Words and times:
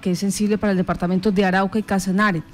que 0.00 0.12
es 0.12 0.20
sensible 0.20 0.58
para 0.58 0.70
el 0.70 0.76
departamento 0.76 1.32
de 1.32 1.44
Arauca 1.44 1.76
y 1.76 1.82
Casanare. 1.82 2.44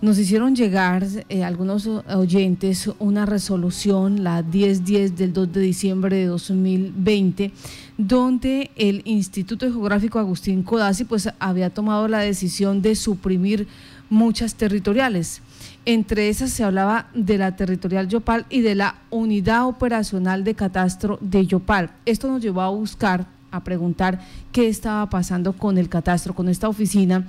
Nos 0.00 0.18
hicieron 0.18 0.56
llegar 0.56 1.06
eh, 1.28 1.44
algunos 1.44 1.86
oyentes 1.86 2.88
una 2.98 3.26
resolución, 3.26 4.24
la 4.24 4.42
1010 4.42 5.14
del 5.14 5.34
2 5.34 5.52
de 5.52 5.60
diciembre 5.60 6.16
de 6.16 6.24
2020, 6.28 7.52
donde 7.98 8.70
el 8.74 9.02
Instituto 9.04 9.70
Geográfico 9.70 10.18
Agustín 10.18 10.62
Codazzi 10.62 11.04
pues 11.04 11.28
había 11.38 11.68
tomado 11.68 12.08
la 12.08 12.20
decisión 12.20 12.80
de 12.80 12.94
suprimir 12.94 13.68
muchas 14.08 14.54
territoriales. 14.54 15.42
Entre 15.84 16.30
esas 16.30 16.52
se 16.52 16.64
hablaba 16.64 17.10
de 17.12 17.36
la 17.36 17.54
territorial 17.54 18.08
Yopal 18.08 18.46
y 18.48 18.62
de 18.62 18.76
la 18.76 18.94
unidad 19.10 19.66
operacional 19.66 20.42
de 20.42 20.54
catastro 20.54 21.18
de 21.20 21.44
Yopal. 21.44 21.90
Esto 22.06 22.28
nos 22.28 22.40
llevó 22.40 22.62
a 22.62 22.70
buscar 22.70 23.26
a 23.52 23.62
preguntar 23.62 24.20
qué 24.50 24.68
estaba 24.68 25.08
pasando 25.08 25.52
con 25.52 25.78
el 25.78 25.88
catastro, 25.88 26.34
con 26.34 26.48
esta 26.48 26.68
oficina 26.68 27.26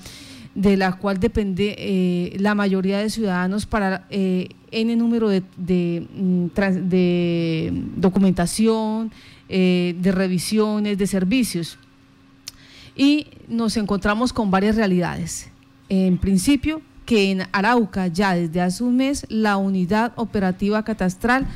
de 0.56 0.78
la 0.78 0.94
cual 0.94 1.20
depende 1.20 1.76
eh, 1.78 2.36
la 2.40 2.56
mayoría 2.56 3.00
de 3.00 3.10
ciudadanos 3.10 3.66
para 3.66 4.06
eh, 4.10 4.50
N 4.72 4.96
número 4.96 5.30
de, 5.30 5.44
de, 5.58 6.08
mm, 6.16 8.00
documentación, 8.00 9.12
eh, 9.50 9.96
de 10.00 10.12
revisiones, 10.12 10.98
de 10.98 11.08
servicios. 11.08 11.78
Y 12.96 13.28
nos 13.48 13.78
encontramos 13.78 14.32
con 14.34 14.52
varias 14.52 14.76
realidades. 14.76 15.50
En 15.90 16.18
principio, 16.18 16.82
que 17.06 17.32
en 17.32 17.44
Arauca 17.52 18.08
ya 18.08 18.36
desde 18.36 18.62
hace 18.62 18.84
un 18.84 18.98
mes 18.98 19.26
la 19.30 19.58
unidad 19.58 20.14
operativa 20.16 20.84
catastral 20.84 21.48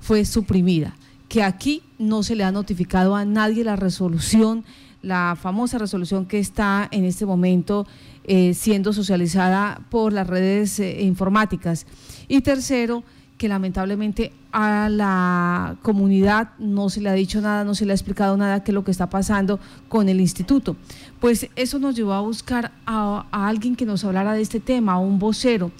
fue 0.00 0.24
suprimida 0.24 0.94
que 1.28 1.42
aquí 1.42 1.82
no 1.98 2.22
se 2.22 2.36
le 2.36 2.44
ha 2.44 2.52
notificado 2.52 3.16
a 3.16 3.24
nadie 3.24 3.64
la 3.64 3.76
resolución, 3.76 4.64
la 5.02 5.36
famosa 5.40 5.78
resolución 5.78 6.26
que 6.26 6.38
está 6.38 6.88
en 6.90 7.04
este 7.04 7.26
momento 7.26 7.86
eh, 8.24 8.54
siendo 8.54 8.92
socializada 8.92 9.80
por 9.88 10.12
las 10.12 10.26
redes 10.26 10.80
eh, 10.80 11.02
informáticas. 11.02 11.86
Y 12.28 12.40
tercero, 12.40 13.04
que 13.38 13.48
lamentablemente 13.48 14.32
a 14.50 14.88
la 14.88 15.76
comunidad 15.82 16.50
no 16.58 16.88
se 16.88 17.00
le 17.00 17.10
ha 17.10 17.12
dicho 17.12 17.40
nada, 17.40 17.64
no 17.64 17.74
se 17.74 17.84
le 17.84 17.92
ha 17.92 17.94
explicado 17.94 18.36
nada 18.36 18.64
qué 18.64 18.70
es 18.70 18.74
lo 18.74 18.84
que 18.84 18.90
está 18.90 19.08
pasando 19.10 19.60
con 19.88 20.08
el 20.08 20.20
instituto. 20.20 20.76
Pues 21.20 21.48
eso 21.54 21.78
nos 21.78 21.94
llevó 21.94 22.14
a 22.14 22.20
buscar 22.20 22.72
a, 22.86 23.26
a 23.30 23.48
alguien 23.48 23.76
que 23.76 23.84
nos 23.84 24.04
hablara 24.04 24.32
de 24.32 24.42
este 24.42 24.60
tema, 24.60 24.94
a 24.94 24.98
un 24.98 25.18
vocero. 25.18 25.70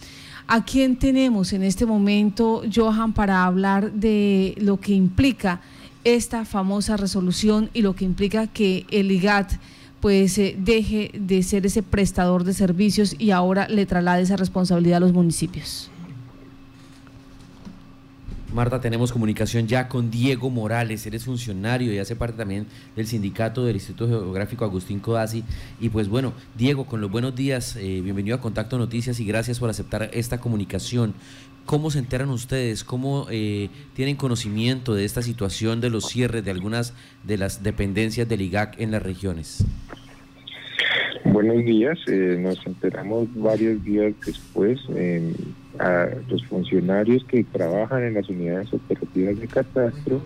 ¿A 0.46 0.64
quién 0.64 0.96
tenemos 0.96 1.52
en 1.52 1.64
este 1.64 1.86
momento, 1.86 2.62
Johan, 2.72 3.12
para 3.12 3.44
hablar 3.44 3.90
de 3.92 4.54
lo 4.58 4.78
que 4.78 4.92
implica 4.92 5.60
esta 6.06 6.44
famosa 6.44 6.96
resolución 6.96 7.68
y 7.74 7.82
lo 7.82 7.96
que 7.96 8.04
implica 8.04 8.46
que 8.46 8.86
el 8.92 9.10
IGAT 9.10 9.54
pues 10.00 10.38
eh, 10.38 10.54
deje 10.56 11.10
de 11.12 11.42
ser 11.42 11.66
ese 11.66 11.82
prestador 11.82 12.44
de 12.44 12.54
servicios 12.54 13.16
y 13.18 13.32
ahora 13.32 13.66
le 13.66 13.86
traslade 13.86 14.22
esa 14.22 14.36
responsabilidad 14.36 14.98
a 14.98 15.00
los 15.00 15.12
municipios? 15.12 15.90
Marta, 18.54 18.80
tenemos 18.80 19.12
comunicación 19.12 19.66
ya 19.66 19.88
con 19.88 20.10
Diego 20.10 20.48
Morales, 20.48 21.04
eres 21.06 21.24
funcionario 21.24 21.92
y 21.92 21.98
hace 21.98 22.14
parte 22.14 22.38
también 22.38 22.66
del 22.94 23.08
sindicato 23.08 23.64
del 23.64 23.74
Instituto 23.74 24.08
Geográfico 24.08 24.64
Agustín 24.64 25.00
Codazzi. 25.00 25.42
Y 25.80 25.88
pues 25.88 26.08
bueno, 26.08 26.32
Diego, 26.56 26.86
con 26.86 27.00
los 27.00 27.10
buenos 27.10 27.34
días, 27.34 27.74
eh, 27.76 28.00
bienvenido 28.00 28.36
a 28.36 28.40
Contacto 28.40 28.78
Noticias 28.78 29.18
y 29.18 29.24
gracias 29.24 29.58
por 29.58 29.68
aceptar 29.68 30.08
esta 30.14 30.38
comunicación. 30.38 31.14
¿Cómo 31.66 31.90
se 31.90 31.98
enteran 31.98 32.30
ustedes? 32.30 32.84
¿Cómo 32.84 33.26
eh, 33.30 33.68
tienen 33.94 34.16
conocimiento 34.16 34.94
de 34.94 35.04
esta 35.04 35.20
situación 35.20 35.80
de 35.80 35.90
los 35.90 36.06
cierres 36.06 36.44
de 36.44 36.50
algunas 36.50 36.94
de 37.24 37.36
las 37.36 37.62
dependencias 37.62 38.28
del 38.28 38.40
IGAC 38.40 38.80
en 38.80 38.92
las 38.92 39.02
regiones? 39.02 39.64
Buenos 41.24 41.64
días, 41.64 41.98
eh, 42.06 42.38
nos 42.40 42.64
enteramos 42.66 43.28
varios 43.34 43.82
días 43.82 44.14
después 44.24 44.80
a 45.78 46.06
los 46.28 46.44
funcionarios 46.46 47.24
que 47.24 47.44
trabajan 47.44 48.04
en 48.04 48.14
las 48.14 48.28
unidades 48.28 48.72
operativas 48.72 49.38
de 49.38 49.48
catastro 49.48 50.22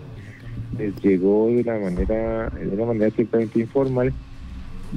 les 0.78 0.94
llegó 1.02 1.48
de 1.48 1.64
la 1.64 1.78
manera, 1.78 2.50
de 2.50 2.68
una 2.68 2.86
manera 2.86 3.10
ciertamente 3.10 3.60
informal 3.60 4.12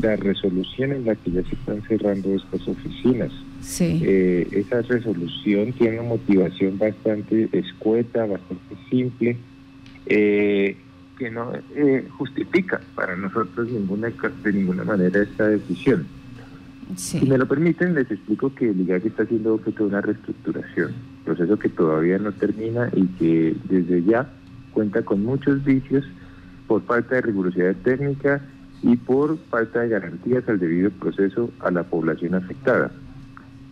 la 0.02 0.16
resolución 0.16 0.92
en 0.92 1.06
la 1.06 1.16
que 1.16 1.32
ya 1.32 1.44
se 1.44 1.56
están 1.56 1.82
cerrando 1.88 2.34
estas 2.36 2.68
oficinas. 2.68 3.32
Sí. 3.64 4.02
Eh, 4.04 4.48
esa 4.52 4.82
resolución 4.82 5.72
tiene 5.74 6.00
una 6.00 6.10
motivación 6.10 6.78
bastante 6.78 7.50
escueta, 7.54 8.26
bastante 8.26 8.76
simple, 8.90 9.38
eh, 10.06 10.78
que 11.18 11.32
no 11.32 11.52
eh, 11.76 12.08
justifica 12.18 12.82
para 12.96 13.16
nosotros 13.16 13.70
ninguna 13.72 14.10
de 14.10 14.54
ninguna 14.54 14.84
manera 14.84 15.24
esta 15.24 15.48
decisión. 15.48 16.06
Si 16.96 17.26
me 17.26 17.38
lo 17.38 17.48
permiten, 17.48 17.96
les 17.96 18.12
explico 18.12 18.54
que 18.54 18.70
el 18.70 18.82
IGAC 18.82 19.06
está 19.06 19.24
haciendo 19.24 19.56
objeto 19.56 19.84
de 19.84 19.90
una 19.90 20.02
reestructuración, 20.02 20.92
proceso 21.24 21.58
que 21.58 21.70
todavía 21.70 22.20
no 22.20 22.34
termina 22.34 22.90
y 22.94 23.08
que 23.18 23.56
desde 23.70 24.04
ya 24.04 24.30
cuenta 24.74 25.02
con 25.02 25.24
muchos 25.24 25.64
vicios 25.64 26.06
por 26.68 26.84
falta 26.84 27.16
de 27.16 27.22
rigurosidad 27.22 27.76
técnica 27.84 28.42
y 28.82 28.98
por 28.98 29.38
falta 29.50 29.82
de 29.82 29.90
garantías 29.90 30.48
al 30.50 30.60
debido 30.60 30.92
proceso 30.92 31.50
a 31.62 31.72
la 31.72 31.84
población 31.84 32.36
afectada. 32.36 32.92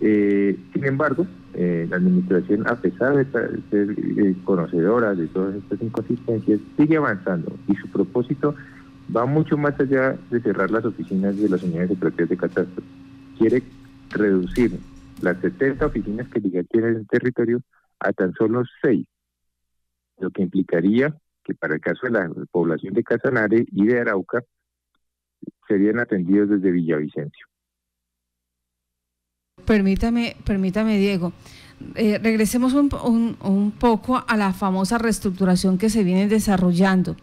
Eh, 0.03 0.57
sin 0.73 0.85
embargo, 0.85 1.27
eh, 1.53 1.85
la 1.87 1.97
Administración, 1.97 2.67
a 2.67 2.75
pesar 2.75 3.15
de 3.15 3.61
ser 3.69 3.91
eh, 3.91 4.35
conocedora 4.43 5.13
de 5.13 5.27
todas 5.27 5.55
estas 5.55 5.79
inconsistencias, 5.79 6.59
sigue 6.75 6.97
avanzando 6.97 7.55
y 7.67 7.75
su 7.75 7.87
propósito 7.87 8.55
va 9.15 9.27
mucho 9.27 9.57
más 9.57 9.79
allá 9.79 10.17
de 10.31 10.41
cerrar 10.41 10.71
las 10.71 10.85
oficinas 10.85 11.37
de 11.37 11.49
las 11.49 11.61
unidades 11.61 11.91
operativas 11.91 12.29
de 12.29 12.37
catástrofe. 12.37 12.87
Quiere 13.37 13.63
reducir 14.09 14.79
las 15.21 15.37
70 15.39 15.85
oficinas 15.85 16.27
que 16.29 16.41
ya 16.49 16.63
tiene 16.63 16.87
en 16.87 16.95
el 16.95 17.07
territorio 17.07 17.61
a 17.99 18.11
tan 18.11 18.33
solo 18.33 18.63
6, 18.81 19.05
lo 20.19 20.31
que 20.31 20.41
implicaría 20.41 21.15
que 21.43 21.53
para 21.53 21.75
el 21.75 21.81
caso 21.81 22.07
de 22.07 22.11
la 22.11 22.29
población 22.51 22.95
de 22.95 23.03
Casanare 23.03 23.65
y 23.71 23.85
de 23.85 23.99
Arauca 23.99 24.43
serían 25.67 25.99
atendidos 25.99 26.49
desde 26.49 26.71
Villavicencio. 26.71 27.50
Permítame, 29.65 30.35
permítame 30.43 30.97
Diego. 30.97 31.33
Eh, 31.95 32.19
regresemos 32.21 32.73
un, 32.73 33.73
poco 33.79 34.23
a 34.27 34.37
la 34.37 34.53
famosa 34.53 34.97
reestructuración 34.97 35.77
que 35.77 35.89
se 35.89 36.03
viene 36.03 36.27
desarrollando. 36.27 37.15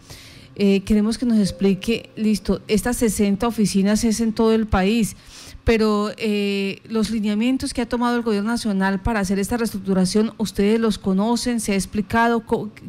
Eh, 0.56 0.80
queremos 0.80 1.18
que 1.18 1.26
nos 1.26 1.38
explique, 1.38 2.10
listo, 2.16 2.60
estas 2.66 2.96
60 2.96 3.46
oficinas 3.46 4.02
es 4.02 4.20
en 4.20 4.32
todo 4.32 4.52
el 4.52 4.66
país, 4.66 5.16
pero 5.62 6.10
eh, 6.16 6.80
los 6.88 7.10
lineamientos 7.10 7.72
que 7.72 7.82
ha 7.82 7.88
tomado 7.88 8.16
el 8.16 8.22
gobierno 8.22 8.50
nacional 8.50 9.00
para 9.00 9.20
hacer 9.20 9.38
esta 9.38 9.56
reestructuración, 9.56 10.32
¿ustedes 10.38 10.80
los 10.80 10.98
conocen? 10.98 11.60
¿Se 11.60 11.72
ha 11.72 11.76
explicado 11.76 12.44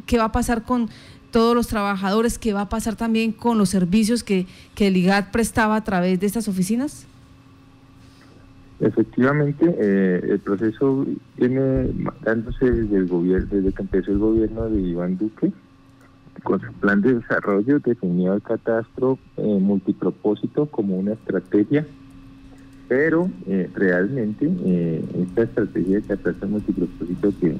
qué 0.08 0.18
va 0.18 0.26
a 0.26 0.32
pasar 0.32 0.64
con 0.64 0.90
todos 1.30 1.56
los 1.56 1.68
trabajadores? 1.68 2.40
¿Qué 2.40 2.54
va 2.54 2.62
a 2.62 2.70
pasar 2.70 2.96
también 2.96 3.32
con 3.32 3.58
los 3.58 3.70
servicios 3.70 4.24
que, 4.24 4.48
que 4.74 4.88
el 4.88 4.98
IGAT 4.98 5.30
prestaba 5.32 5.76
a 5.76 5.84
través 5.84 6.20
de 6.20 6.26
estas 6.26 6.48
oficinas? 6.48 7.06
Efectivamente, 8.80 9.76
eh, 9.78 10.22
el 10.30 10.40
proceso 10.40 11.06
viene 11.38 11.92
dándose 12.24 12.72
desde 12.72 12.96
el 12.96 13.08
gobierno, 13.08 13.48
desde 13.52 13.74
que 13.74 13.82
empezó 13.82 14.12
el 14.12 14.20
gobierno 14.20 14.70
de 14.70 14.80
Iván 14.80 15.18
Duque, 15.18 15.52
con 16.44 16.62
su 16.62 16.72
plan 16.74 17.02
de 17.02 17.16
desarrollo 17.16 17.80
definió 17.80 18.34
el 18.34 18.42
catastro 18.42 19.20
eh, 19.36 19.60
multipropósito 19.60 20.68
como 20.68 20.96
una 20.96 21.12
estrategia, 21.12 21.86
pero 22.88 23.30
eh, 23.48 23.70
realmente 23.76 24.50
esta 25.22 25.44
estrategia 25.44 26.00
de 26.00 26.08
catastro 26.08 26.48
multipropósito 26.48 27.34
que, 27.42 27.58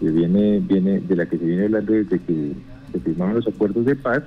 viene, 0.00 0.60
viene, 0.60 1.00
de 1.00 1.16
la 1.16 1.26
que 1.26 1.36
se 1.36 1.44
viene 1.44 1.64
hablando 1.64 1.92
desde 1.92 2.18
que 2.18 2.52
se 2.92 2.98
firmaron 3.00 3.34
los 3.34 3.46
acuerdos 3.46 3.84
de 3.84 3.94
paz, 3.94 4.22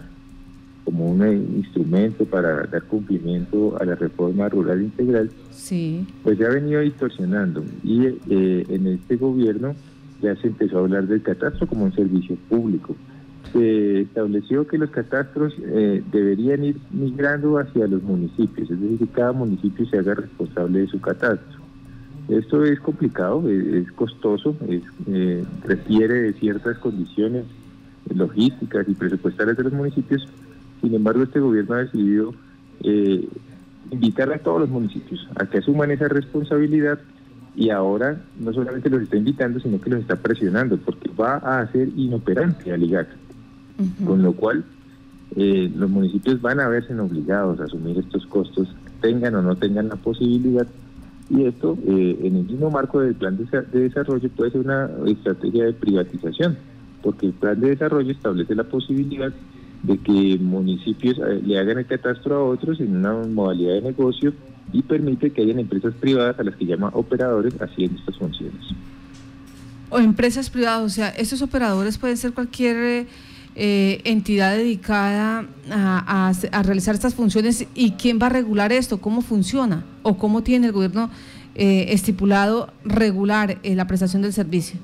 como 0.85 1.09
un 1.09 1.25
instrumento 1.57 2.25
para 2.25 2.63
dar 2.63 2.84
cumplimiento 2.84 3.75
a 3.81 3.85
la 3.85 3.96
reforma 3.96 4.47
rural 4.47 4.84
integral, 4.84 5.31
sí. 5.51 6.07
pues 6.23 6.38
se 6.38 6.45
ha 6.45 6.50
venido 6.50 6.80
distorsionando. 6.81 7.65
Y 7.83 8.06
en 8.30 8.88
este 8.88 9.18
gobierno 9.18 9.75
ya 10.21 10.36
se 10.38 10.48
empezó 10.48 10.77
a 10.77 10.81
hablar 10.81 11.07
del 11.07 11.21
catastro 11.21 11.68
como 11.68 11.86
un 11.86 11.94
servicio 11.94 12.38
público 12.48 12.95
se 13.56 14.01
estableció 14.01 14.68
que 14.68 14.77
los 14.77 14.89
catastros 14.89 15.54
eh, 15.62 16.04
deberían 16.12 16.63
ir 16.63 16.77
migrando 16.92 17.57
hacia 17.57 17.88
los 17.88 18.04
municipios, 18.04 18.69
es 18.69 18.80
decir, 18.80 19.00
que 19.00 19.07
cada 19.07 19.31
municipio 19.31 19.86
se 19.86 19.98
haga 19.98 20.15
responsable 20.15 20.80
de 20.80 20.88
su 20.88 21.00
catastro. 21.00 21.62
Esto 22.27 22.65
es 22.65 22.80
complicado, 22.80 23.48
es, 23.50 23.89
costoso, 23.92 24.57
eh, 25.07 25.44
requiere 25.63 26.13
de 26.15 26.33
ciertas 26.33 26.77
condiciones 26.80 27.45
logísticas 28.13 28.88
y 28.89 28.94
presupuestarias 28.94 29.57
de 29.57 29.63
los 29.63 29.74
municipios. 29.74 30.27
Sin 30.81 30.94
embargo, 30.94 31.24
este 31.24 31.39
gobierno 31.39 31.75
ha 31.75 31.80
decidido 31.80 32.33
eh, 32.83 33.27
invitar 33.92 34.31
a 34.31 34.39
todos 34.39 34.62
los 34.62 34.69
municipios 34.69 35.27
a 35.36 35.45
que 35.45 35.60
asuman 35.60 35.92
esa 35.92 36.07
responsabilidad 36.07 37.00
y 37.56 37.69
ahora 37.69 38.22
no 38.39 38.51
solamente 38.54 38.89
los 38.89 39.04
está 39.04 39.16
invitando, 39.16 39.60
sino 39.60 39.80
que 39.80 39.89
los 39.89 40.01
está 40.01 40.18
presionando, 40.18 40.77
porque 40.77 41.10
va 41.19 41.38
a 41.38 41.62
hacer 41.62 41.89
inoperante 41.95 42.72
al 42.74 42.83
IGAC 42.83 43.07
con 44.06 44.22
lo 44.22 44.33
cual 44.33 44.63
eh, 45.36 45.72
los 45.75 45.89
municipios 45.89 46.42
van 46.42 46.60
a 46.60 46.69
verse 46.69 46.98
obligados 47.00 47.60
a 47.60 47.66
asumir 47.66 47.98
estos 47.98 48.25
costos 48.27 48.68
tengan 49.01 49.36
o 49.36 49.42
no 49.42 49.56
tengan 49.56 49.89
la 49.89 49.95
posibilidad. 49.95 50.68
Y 51.30 51.44
esto, 51.45 51.77
eh, 51.88 52.19
en 52.24 52.38
el 52.38 52.44
mismo 52.45 52.69
marco 52.69 53.01
del 53.01 53.16
plan 53.16 53.38
de, 53.38 53.80
desarrollo, 53.80 54.30
puede 54.30 54.51
ser 54.51 54.62
una 54.62 54.89
estrategia 55.07 55.66
de 55.66 55.74
privatización, 55.74 56.57
porque 57.01 57.27
el 57.27 57.33
plan 57.33 57.60
de 57.60 57.69
desarrollo 57.69 58.12
establece 58.12 58.56
la 58.56 58.63
posibilidad 58.63 59.33
de 59.86 59.98
que 59.98 60.38
municipios 60.40 61.18
eh, 61.20 61.42
le 61.46 61.60
hagan 61.60 61.80
el 61.80 61.86
catastro 61.86 62.36
a 62.36 62.44
otros 62.44 62.80
en 62.80 62.96
una 62.96 63.14
modalidad 63.14 63.76
de 63.76 63.82
negocio 63.82 64.34
y 64.74 64.82
permite 64.82 65.32
que 65.32 65.42
hayan 65.42 65.60
empresas 65.60 65.94
privadas 65.96 66.40
a 66.40 66.44
las 66.44 66.56
que 66.56 66.66
llama 66.66 66.90
operadores 66.94 67.54
haciendo 67.62 68.00
estas 68.00 68.18
funciones. 68.18 68.62
O 69.90 70.00
empresas 70.00 70.50
privadas, 70.50 70.84
o 70.84 70.90
sea, 70.90 71.10
estos 71.10 71.42
operadores 71.42 71.98
pueden 71.98 72.18
ser 72.18 72.34
cualquier 72.34 73.08
eh, 73.58 74.02
entidad 74.04 74.58
dedicada 74.58 75.46
a, 75.72 76.34
realizar 76.64 76.94
estas 76.94 77.16
funciones 77.16 77.66
y 77.74 77.92
quién 77.92 78.20
va 78.22 78.26
a 78.26 78.30
regular 78.30 78.74
esto, 78.74 79.00
cómo 79.00 79.22
funciona 79.22 79.86
o 80.04 80.18
cómo 80.18 80.44
tiene 80.44 80.68
el 80.68 80.74
gobierno 80.74 81.10
eh, 81.56 81.86
estipulado 81.90 82.74
regular 82.84 83.60
eh, 83.64 83.76
la 83.76 83.88
prestación 83.88 84.22
del 84.22 84.34
servicio. 84.34 84.78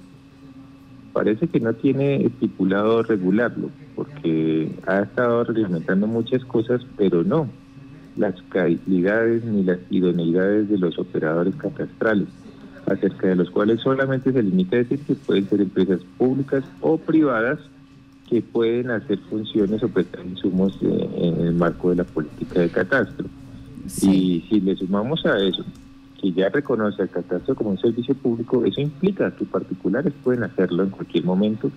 Parece 1.13 1.47
que 1.47 1.59
no 1.59 1.73
tiene 1.73 2.25
estipulado 2.25 3.03
regularlo, 3.03 3.69
porque 3.95 4.71
ha 4.87 5.01
estado 5.01 5.43
reglamentando 5.43 6.07
muchas 6.07 6.43
cosas, 6.45 6.81
pero 6.97 7.23
no 7.23 7.49
las 8.17 8.35
calidades 8.49 9.43
ni 9.45 9.63
las 9.63 9.79
idoneidades 9.89 10.69
de 10.69 10.77
los 10.77 10.97
operadores 10.99 11.55
catastrales, 11.55 12.27
acerca 12.85 13.27
de 13.27 13.35
los 13.35 13.49
cuales 13.49 13.81
solamente 13.81 14.31
se 14.31 14.43
limita 14.43 14.75
a 14.75 14.79
decir 14.79 14.99
que 14.99 15.15
pueden 15.15 15.47
ser 15.47 15.61
empresas 15.61 16.01
públicas 16.17 16.63
o 16.81 16.97
privadas 16.97 17.59
que 18.29 18.41
pueden 18.41 18.91
hacer 18.91 19.19
funciones 19.29 19.83
o 19.83 19.89
prestar 19.89 20.25
insumos 20.25 20.77
eh, 20.81 21.09
en 21.15 21.47
el 21.47 21.53
marco 21.53 21.89
de 21.89 21.97
la 21.97 22.03
política 22.05 22.61
de 22.61 22.69
catastro. 22.69 23.27
Y 24.01 24.45
si 24.47 24.61
le 24.61 24.75
sumamos 24.75 25.25
a 25.25 25.37
eso, 25.39 25.65
que 26.21 26.31
ya 26.31 26.50
reconoce 26.50 27.01
el 27.01 27.09
catastro 27.09 27.56
como 27.56 27.71
un 27.71 27.79
servicio 27.79 28.13
público, 28.13 28.63
eso 28.63 28.79
implica 28.79 29.31
que 29.35 29.45
particulares 29.45 30.13
pueden 30.23 30.44
hacerlo 30.44 30.83
en 30.83 30.91
cualquier 30.91 31.25
momento 31.25 31.71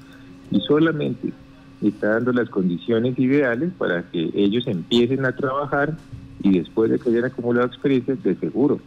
y 0.50 0.60
solamente 0.60 1.32
está 1.80 2.10
dando 2.10 2.32
las 2.32 2.50
condiciones 2.50 3.18
ideales 3.18 3.72
para 3.78 4.02
que 4.10 4.30
ellos 4.34 4.66
empiecen 4.66 5.24
a 5.24 5.34
trabajar 5.34 5.96
y 6.42 6.58
después 6.58 6.90
de 6.90 6.98
que 6.98 7.08
hayan 7.08 7.24
acumulado 7.24 7.66
experiencias, 7.66 8.22
de 8.22 8.34
seguro, 8.36 8.80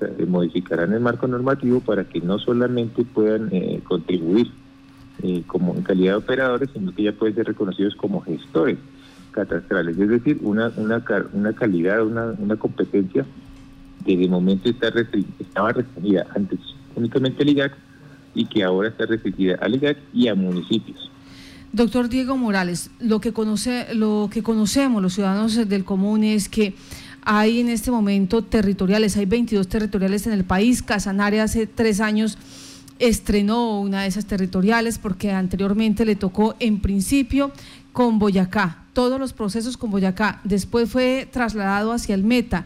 o 0.00 0.26
modificarán 0.26 0.92
el 0.92 1.00
marco 1.00 1.26
normativo 1.26 1.80
para 1.80 2.04
que 2.04 2.20
no 2.20 2.38
solamente 2.38 3.04
puedan 3.04 3.48
eh, 3.52 3.80
contribuir 3.84 4.48
eh, 5.22 5.42
como 5.46 5.74
en 5.74 5.82
calidad 5.82 6.12
de 6.12 6.18
operadores, 6.18 6.70
sino 6.72 6.92
que 6.94 7.04
ya 7.04 7.12
pueden 7.12 7.36
ser 7.36 7.46
reconocidos 7.46 7.94
como 7.94 8.20
gestores 8.20 8.78
catastrales, 9.30 9.96
es 9.98 10.08
decir, 10.08 10.38
una, 10.42 10.72
una, 10.76 11.02
una 11.32 11.52
calidad, 11.52 12.04
una, 12.04 12.34
una 12.38 12.56
competencia 12.56 13.24
que 14.06 14.16
de 14.16 14.28
momento 14.28 14.70
está 14.70 14.88
estaba 15.40 15.72
restringida 15.72 16.26
antes 16.34 16.60
únicamente 16.94 17.42
al 17.42 17.48
IGAC 17.48 17.72
y 18.34 18.46
que 18.46 18.62
ahora 18.62 18.88
está 18.88 19.04
restringida 19.06 19.56
al 19.60 19.74
IGAC 19.74 19.98
y 20.14 20.28
a 20.28 20.34
municipios. 20.34 21.10
Doctor 21.72 22.08
Diego 22.08 22.36
Morales, 22.36 22.90
lo 23.00 23.20
que, 23.20 23.32
conoce, 23.32 23.92
lo 23.94 24.30
que 24.32 24.42
conocemos 24.42 25.02
los 25.02 25.14
ciudadanos 25.14 25.68
del 25.68 25.84
común 25.84 26.24
es 26.24 26.48
que 26.48 26.74
hay 27.22 27.60
en 27.60 27.68
este 27.68 27.90
momento 27.90 28.42
territoriales, 28.42 29.16
hay 29.16 29.26
22 29.26 29.68
territoriales 29.68 30.26
en 30.26 30.32
el 30.32 30.44
país. 30.44 30.82
Casanare 30.82 31.40
hace 31.40 31.66
tres 31.66 32.00
años 32.00 32.38
estrenó 32.98 33.80
una 33.80 34.02
de 34.02 34.08
esas 34.08 34.26
territoriales 34.26 34.98
porque 34.98 35.32
anteriormente 35.32 36.04
le 36.04 36.16
tocó 36.16 36.54
en 36.60 36.80
principio 36.80 37.50
con 37.92 38.18
Boyacá, 38.18 38.84
todos 38.92 39.18
los 39.18 39.32
procesos 39.32 39.76
con 39.76 39.90
Boyacá, 39.90 40.40
después 40.44 40.88
fue 40.88 41.28
trasladado 41.30 41.92
hacia 41.92 42.14
el 42.14 42.22
Meta 42.22 42.64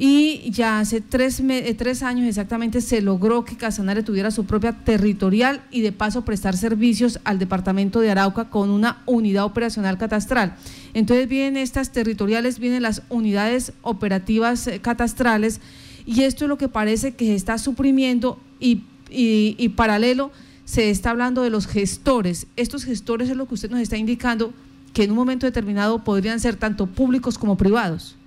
y 0.00 0.50
ya 0.50 0.78
hace 0.78 1.00
tres, 1.00 1.40
eh, 1.40 1.74
tres 1.76 2.02
años 2.04 2.26
exactamente 2.28 2.80
se 2.80 3.02
logró 3.02 3.44
que 3.44 3.56
Casanare 3.56 4.04
tuviera 4.04 4.30
su 4.30 4.44
propia 4.46 4.72
territorial 4.72 5.62
y 5.70 5.80
de 5.80 5.92
paso 5.92 6.24
prestar 6.24 6.56
servicios 6.56 7.18
al 7.24 7.38
departamento 7.38 8.00
de 8.00 8.10
Arauca 8.10 8.48
con 8.48 8.70
una 8.70 9.02
unidad 9.06 9.44
operacional 9.44 9.98
catastral. 9.98 10.54
Entonces 10.94 11.28
vienen 11.28 11.56
estas 11.56 11.92
territoriales, 11.92 12.60
vienen 12.60 12.82
las 12.82 13.02
unidades 13.08 13.72
operativas 13.82 14.66
eh, 14.68 14.80
catastrales 14.80 15.60
y 16.06 16.22
esto 16.22 16.44
es 16.44 16.48
lo 16.48 16.58
que 16.58 16.68
parece 16.68 17.14
que 17.14 17.26
se 17.26 17.34
está 17.34 17.58
suprimiendo 17.58 18.40
y 18.60 18.84
y, 19.10 19.68
paralelo 19.70 20.30
se 20.64 20.90
está 20.90 21.10
hablando 21.10 21.42
de 21.42 21.50
los 21.50 21.66
gestores. 21.66 22.46
Estos 22.56 22.84
gestores 22.84 23.30
es 23.30 23.36
lo 23.36 23.48
que 23.48 23.54
usted 23.54 23.70
nos 23.70 23.80
está 23.80 23.96
indicando 23.96 24.52
que 24.92 25.04
en 25.04 25.10
un 25.10 25.16
momento 25.16 25.46
determinado 25.46 26.04
podrían 26.04 26.40
ser 26.40 26.56
tanto 26.56 26.86
públicos 26.86 27.38
como 27.38 27.56
privados. 27.56 28.17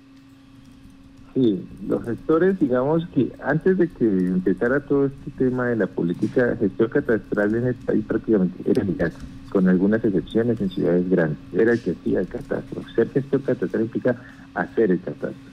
Sí, 1.34 1.64
los 1.88 2.04
gestores, 2.04 2.58
digamos 2.60 3.06
que 3.14 3.32
antes 3.42 3.78
de 3.78 3.88
que 3.88 4.04
empezara 4.04 4.80
todo 4.80 5.06
este 5.06 5.30
tema 5.38 5.68
de 5.68 5.76
la 5.76 5.86
política 5.86 6.56
gestor 6.60 6.90
catastral 6.90 7.54
en 7.54 7.68
este 7.68 7.86
país 7.86 8.04
prácticamente 8.06 8.70
era 8.70 8.82
el 8.82 8.96
caso, 8.96 9.18
con 9.50 9.66
algunas 9.66 10.04
excepciones 10.04 10.60
en 10.60 10.68
ciudades 10.68 11.08
grandes. 11.08 11.38
Era 11.54 11.72
el 11.72 11.80
que 11.80 11.92
hacía 11.92 12.20
el 12.20 12.28
catastro. 12.28 12.82
Ser 12.94 13.08
gestor 13.08 13.40
catastral 13.42 13.84
implica 13.84 14.16
hacer 14.54 14.90
el 14.90 15.00
catastro. 15.00 15.52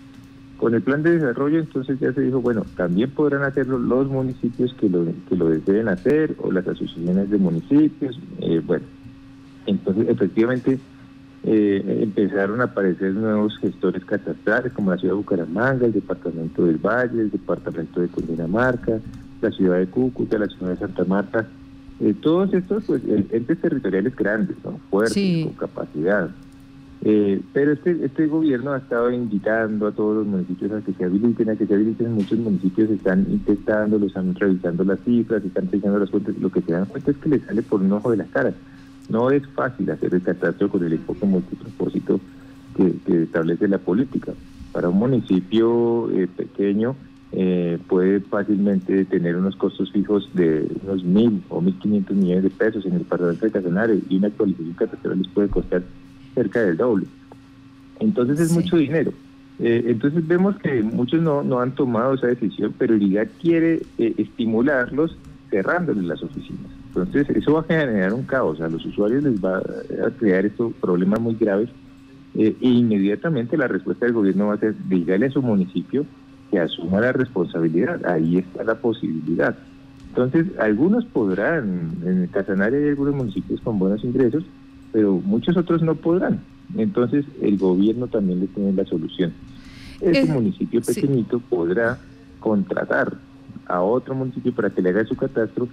Con 0.57 0.75
el 0.75 0.81
plan 0.81 1.01
de 1.01 1.11
desarrollo 1.11 1.59
entonces 1.59 1.97
ya 2.01 2.11
se 2.11 2.19
dijo, 2.19 2.41
bueno, 2.41 2.65
también 2.75 3.11
podrán 3.11 3.43
hacerlo 3.43 3.77
los 3.77 4.09
municipios 4.09 4.73
que 4.73 4.89
lo, 4.89 5.05
que 5.29 5.37
lo 5.37 5.47
deseen 5.47 5.87
hacer 5.87 6.35
o 6.39 6.51
las 6.51 6.67
asociaciones 6.67 7.29
de 7.29 7.37
municipios. 7.37 8.19
Eh, 8.41 8.61
bueno, 8.65 8.83
entonces 9.65 10.09
efectivamente 10.09 10.77
eh, 11.43 12.01
empezaron 12.01 12.59
a 12.61 12.65
aparecer 12.65 13.13
nuevos 13.13 13.57
gestores 13.59 14.03
catastrales 14.03 14.73
como 14.73 14.91
la 14.91 14.97
ciudad 14.97 15.13
de 15.13 15.19
Bucaramanga, 15.19 15.85
el 15.85 15.93
departamento 15.93 16.65
del 16.65 16.77
Valle, 16.77 17.21
el 17.21 17.31
departamento 17.31 18.01
de 18.01 18.09
Cundinamarca, 18.09 18.99
la 19.41 19.51
ciudad 19.51 19.77
de 19.77 19.87
Cúcuta, 19.87 20.37
la 20.37 20.47
ciudad 20.47 20.71
de 20.71 20.77
Santa 20.77 21.05
Marta. 21.05 21.47
Eh, 22.01 22.13
todos 22.21 22.53
estos 22.53 22.83
pues 22.85 23.01
entes 23.05 23.59
territoriales 23.59 24.15
grandes, 24.15 24.57
¿no? 24.63 24.79
fuertes, 24.89 25.45
con 25.45 25.53
capacidad. 25.53 26.29
Eh, 27.01 27.41
pero 27.53 27.71
este, 27.71 27.97
este 28.03 28.27
gobierno 28.27 28.73
ha 28.73 28.77
estado 28.77 29.09
invitando 29.09 29.87
a 29.87 29.93
todos 29.93 30.17
los 30.17 30.27
municipios 30.27 30.71
a 30.73 30.81
que 30.81 30.91
se 30.93 31.05
habiliten, 31.05 31.49
a 31.49 31.55
que 31.55 31.65
se 31.65 31.73
habiliten. 31.73 32.13
Muchos 32.13 32.37
municipios 32.39 32.89
están 32.89 33.25
intentando, 33.29 34.05
están 34.05 34.35
revisando 34.35 34.83
las 34.83 34.99
cifras, 35.05 35.43
están 35.43 35.69
revisando 35.71 35.99
las 35.99 36.09
cuentas. 36.09 36.35
Lo 36.39 36.49
que 36.49 36.61
se 36.61 36.73
dan 36.73 36.85
cuenta 36.85 37.11
es 37.11 37.17
que 37.17 37.29
les 37.29 37.41
sale 37.43 37.61
por 37.61 37.81
un 37.81 37.93
ojo 37.93 38.11
de 38.11 38.17
la 38.17 38.25
cara. 38.25 38.53
No 39.09 39.31
es 39.31 39.45
fácil 39.49 39.89
hacer 39.91 40.13
el 40.13 40.21
catastro 40.21 40.69
con 40.69 40.83
el 40.85 40.93
enfoque 40.93 41.25
multipropósito 41.25 42.19
que, 42.77 42.93
que 43.05 43.23
establece 43.23 43.67
la 43.67 43.79
política. 43.79 44.33
Para 44.71 44.89
un 44.89 44.97
municipio 44.97 46.09
eh, 46.11 46.27
pequeño 46.27 46.95
eh, 47.31 47.79
puede 47.87 48.21
fácilmente 48.21 49.05
tener 49.05 49.35
unos 49.35 49.55
costos 49.55 49.91
fijos 49.91 50.29
de 50.33 50.67
unos 50.83 51.03
mil 51.03 51.43
o 51.49 51.61
mil 51.61 51.77
quinientos 51.79 52.15
millones 52.15 52.43
de 52.43 52.49
pesos 52.49 52.85
en 52.85 52.93
el 52.93 52.99
departamento 52.99 53.45
de 53.45 53.51
Casanare 53.51 53.99
y 54.09 54.17
una 54.17 54.27
actualización 54.27 54.73
catastral 54.73 55.19
les 55.19 55.27
puede 55.29 55.47
costar 55.49 55.83
cerca 56.35 56.61
del 56.61 56.77
doble. 56.77 57.05
Entonces 57.99 58.39
es 58.39 58.51
mucho 58.51 58.77
dinero. 58.77 59.11
Eh, 59.59 59.85
entonces 59.87 60.25
vemos 60.25 60.55
que 60.57 60.81
muchos 60.81 61.21
no, 61.21 61.43
no 61.43 61.59
han 61.59 61.75
tomado 61.75 62.13
esa 62.13 62.27
decisión, 62.27 62.73
pero 62.77 62.93
el 62.93 63.01
IGAC 63.01 63.29
quiere 63.41 63.81
estimularlos 63.97 65.17
cerrándoles 65.49 66.05
las 66.05 66.23
oficinas. 66.23 66.78
Entonces 66.89 67.29
eso 67.29 67.53
va 67.53 67.61
a 67.61 67.63
generar 67.63 68.13
un 68.13 68.23
caos, 68.23 68.59
a 68.61 68.67
los 68.67 68.83
usuarios 68.85 69.23
les 69.23 69.43
va 69.43 69.57
a 69.57 70.09
crear 70.17 70.45
estos 70.45 70.73
problemas 70.73 71.19
muy 71.19 71.35
graves 71.35 71.69
eh, 72.35 72.55
e 72.59 72.67
inmediatamente 72.67 73.57
la 73.57 73.67
respuesta 73.67 74.05
del 74.05 74.13
gobierno 74.13 74.47
va 74.47 74.55
a 74.55 74.59
ser 74.59 74.75
dígale 74.87 75.27
a 75.27 75.31
su 75.31 75.41
municipio 75.41 76.05
que 76.49 76.59
asuma 76.59 76.99
la 76.99 77.11
responsabilidad, 77.11 78.05
ahí 78.05 78.37
está 78.37 78.63
la 78.63 78.75
posibilidad. 78.75 79.55
Entonces 80.09 80.47
algunos 80.57 81.05
podrán, 81.05 81.91
en 82.03 82.23
el 82.23 82.29
Casanare 82.29 82.77
hay 82.77 82.89
algunos 82.89 83.15
municipios 83.15 83.61
con 83.61 83.77
buenos 83.77 84.03
ingresos, 84.03 84.43
pero 84.91 85.13
muchos 85.13 85.55
otros 85.57 85.83
no 85.83 85.95
podrán. 85.95 86.41
Entonces 86.75 87.25
el 87.41 87.57
gobierno 87.57 88.07
también 88.07 88.39
le 88.39 88.47
tiene 88.47 88.73
la 88.73 88.85
solución. 88.85 89.31
Ese 90.01 90.25
municipio 90.25 90.81
pequeñito 90.81 91.39
podrá 91.39 91.99
contratar 92.39 93.17
a 93.67 93.81
otro 93.81 94.15
municipio 94.15 94.53
para 94.53 94.69
que 94.69 94.81
le 94.81 94.89
haga 94.89 95.05
su 95.05 95.15
catastro, 95.15 95.67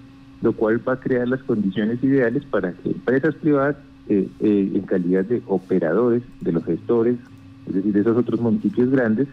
lo 0.46 0.52
cual 0.52 0.80
va 0.88 0.92
a 0.92 1.00
crear 1.00 1.26
las 1.26 1.42
condiciones 1.42 2.00
ideales 2.04 2.44
para 2.44 2.72
que 2.72 2.90
empresas 2.90 3.34
privadas 3.34 3.74
eh, 4.08 4.28
eh, 4.38 4.70
en 4.74 4.82
calidad 4.82 5.24
de 5.24 5.42
operadores, 5.48 6.22
de 6.40 6.52
los 6.52 6.64
gestores, 6.64 7.16
es 7.66 7.74
decir, 7.74 7.92
de 7.92 8.00
esos 8.00 8.16
otros 8.16 8.40
municipios 8.40 8.88
grandes 8.90 9.26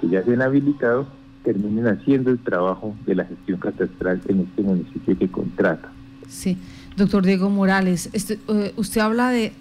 que 0.00 0.08
ya 0.08 0.24
se 0.24 0.32
han 0.32 0.42
habilitado, 0.42 1.06
terminen 1.44 1.86
haciendo 1.86 2.32
el 2.32 2.40
trabajo 2.40 2.96
de 3.06 3.14
la 3.14 3.24
gestión 3.24 3.60
catastral 3.60 4.20
en 4.26 4.40
este 4.40 4.62
municipio 4.62 5.16
que 5.16 5.28
contrata. 5.28 5.92
Sí. 6.28 6.58
Doctor 6.96 7.24
Diego 7.24 7.48
Morales, 7.50 8.10
este, 8.12 8.40
eh, 8.48 8.72
usted 8.74 9.00
habla 9.00 9.30
de 9.30 9.52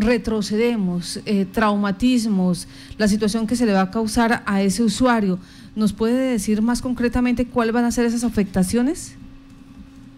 retrocedemos, 0.00 1.20
traumatismos, 1.52 2.66
la 2.98 3.06
situación 3.06 3.46
que 3.46 3.54
se 3.54 3.66
le 3.66 3.72
va 3.72 3.82
a 3.82 3.90
causar 3.92 4.42
a 4.46 4.62
ese 4.62 4.82
usuario. 4.82 5.38
¿Nos 5.76 5.92
puede 5.92 6.32
decir 6.32 6.60
más 6.60 6.82
concretamente 6.82 7.46
cuáles 7.46 7.72
van 7.72 7.84
a 7.84 7.92
ser 7.92 8.04
esas 8.04 8.24
afectaciones? 8.24 9.16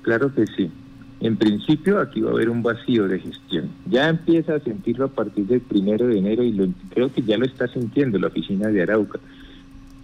Claro 0.07 0.33
que 0.33 0.47
sí. 0.47 0.71
En 1.19 1.37
principio 1.37 1.99
aquí 1.99 2.21
va 2.21 2.31
a 2.31 2.35
haber 2.35 2.49
un 2.49 2.63
vacío 2.63 3.09
de 3.09 3.19
gestión. 3.19 3.71
Ya 3.91 4.09
empieza 4.09 4.55
a 4.55 4.61
sentirlo 4.61 5.07
a 5.07 5.09
partir 5.09 5.47
del 5.47 5.61
primero 5.63 6.07
de 6.07 6.19
enero 6.19 6.45
y 6.45 6.73
creo 6.91 7.13
que 7.13 7.23
ya 7.23 7.37
lo 7.37 7.45
está 7.45 7.67
sintiendo 7.67 8.17
la 8.17 8.29
oficina 8.29 8.69
de 8.69 8.83
Arauca. 8.83 9.19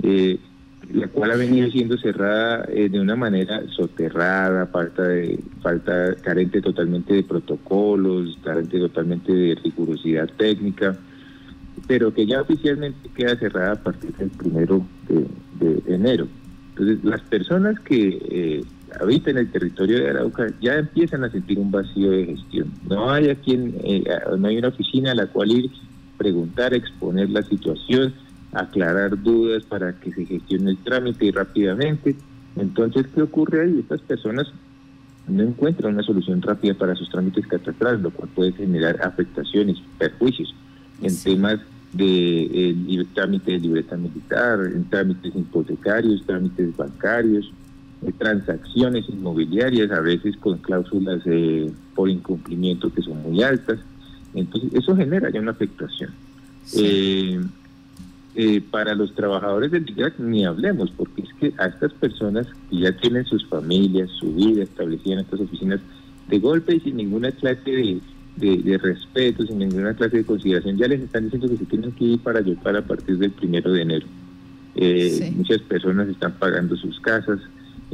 eh, 0.02 0.40
la 0.92 1.06
cual 1.06 1.30
ha 1.30 1.37
venido 1.37 1.71
siendo 1.71 1.97
cerrada 1.99 2.66
eh, 2.68 2.88
de 2.88 2.99
una 2.99 3.14
manera 3.14 3.62
soterrada, 3.71 4.66
falta 4.66 5.04
falta, 5.62 6.16
carente 6.16 6.61
totalmente 6.61 7.14
de 7.14 7.23
protocolos, 7.23 8.37
carente 8.42 8.80
totalmente 8.80 9.32
de 9.32 9.54
rigurosidad 9.54 10.28
técnica, 10.37 10.99
pero 11.87 12.12
que 12.12 12.26
ya 12.26 12.40
oficialmente 12.40 13.09
queda 13.14 13.37
cerrada 13.37 13.73
a 13.75 13.82
partir 13.82 14.12
del 14.16 14.30
primero 14.30 14.85
de, 15.09 15.94
enero. 15.94 16.26
Entonces, 16.71 17.04
las 17.04 17.21
personas 17.21 17.78
que 17.80 18.18
eh, 18.28 18.64
habitan 19.01 19.39
el 19.39 19.51
territorio 19.51 19.99
de 19.99 20.11
Arauca 20.11 20.53
ya 20.61 20.75
empiezan 20.75 21.25
a 21.25 21.31
sentir 21.31 21.59
un 21.59 21.71
vacío 21.71 22.11
de 22.11 22.27
gestión. 22.27 22.71
No 22.89 23.11
hay 23.11 23.31
a 23.31 23.35
quien, 23.35 23.75
eh, 23.85 24.05
no 24.39 24.49
hay 24.49 24.59
una 24.59 24.69
oficina 24.69 25.13
a 25.13 25.15
la 25.15 25.27
cual 25.27 25.51
ir, 25.51 25.71
preguntar, 26.19 26.75
exponer 26.75 27.31
la 27.31 27.43
situación 27.43 28.15
aclarar 28.53 29.21
dudas 29.23 29.65
para 29.65 29.93
que 29.95 30.13
se 30.13 30.27
gestione 30.27 30.71
el 30.71 30.79
trámite 30.79 31.33
rápidamente. 31.33 32.15
Entonces, 32.57 33.07
¿qué 33.15 33.23
ocurre 33.23 33.63
ahí? 33.63 33.79
Estas 33.81 34.03
personas 34.03 34.47
no 35.27 35.43
encuentran 35.43 35.95
una 35.95 36.03
solución 36.03 36.43
rápida 36.43 36.75
para 36.75 36.95
sus 36.95 37.09
trámites 37.09 37.47
catastrales, 37.47 38.01
lo 38.01 38.11
cual 38.11 38.29
puede 38.35 38.53
generar 38.53 39.01
afectaciones, 39.03 39.79
perjuicios 39.99 40.55
en 41.01 41.17
temas 41.17 41.61
de 41.93 42.43
eh, 42.71 43.07
trámite 43.15 43.53
de 43.53 43.59
libreta 43.61 43.97
militar, 43.97 44.61
en 44.65 44.85
trámites 44.89 45.35
hipotecarios, 45.35 46.25
trámites 46.27 46.77
bancarios, 46.77 47.51
transacciones 48.11 49.09
inmobiliarias, 49.09 49.90
a 49.92 50.00
veces 50.00 50.37
con 50.38 50.59
cláusulas 50.59 51.23
eh, 51.26 51.71
por 51.94 52.11
incumplimiento 52.11 52.92
que 52.92 53.02
son 53.02 53.23
muy 53.23 53.42
altas. 53.42 53.78
Entonces, 54.35 54.75
eso 54.75 54.97
genera 54.97 55.30
ya 55.30 55.40
una 55.40 55.52
afectación. 55.52 56.11
Eh, 56.76 57.40
eh, 58.35 58.62
para 58.71 58.94
los 58.94 59.14
trabajadores 59.14 59.71
del 59.71 59.85
DIGAC 59.85 60.18
ni 60.18 60.47
hablemos, 60.47 60.90
porque 60.97 61.23
es 61.23 61.28
que 61.35 61.52
a 61.59 61.66
estas 61.66 61.92
personas 61.92 62.47
que 62.71 62.78
ya 62.78 62.97
tienen 62.97 63.26
sus 63.26 63.47
familias, 63.47 64.09
su 64.18 64.35
vida 64.35 64.62
establecida 64.62 65.14
en 65.14 65.21
estas 65.21 65.40
oficinas, 65.40 65.80
de 66.28 66.38
golpe 66.38 66.76
y 66.76 66.80
sin 66.80 66.97
ninguna 66.97 67.30
clase 67.32 68.00
de, 68.37 68.78
respeto, 68.78 69.47
sin 69.47 69.59
ninguna 69.59 69.92
clase 69.92 70.18
de 70.18 70.25
consideración, 70.25 70.78
ya 70.78 70.88
les 70.88 71.02
están 71.02 71.25
diciendo 71.25 71.49
que 71.50 71.59
se 71.59 71.66
tienen 71.66 71.92
que 71.92 72.04
ir 72.04 72.21
para 72.21 72.38
ayudar 72.38 72.76
a 72.76 72.82
partir 72.82 73.18
del 73.18 73.32
primero 73.32 73.71
de 73.71 73.82
enero. 73.82 74.06
Eh, 74.76 75.30
muchas 75.37 75.61
personas 75.62 76.09
están 76.09 76.32
pagando 76.38 76.75
sus 76.76 76.99
casas 77.00 77.38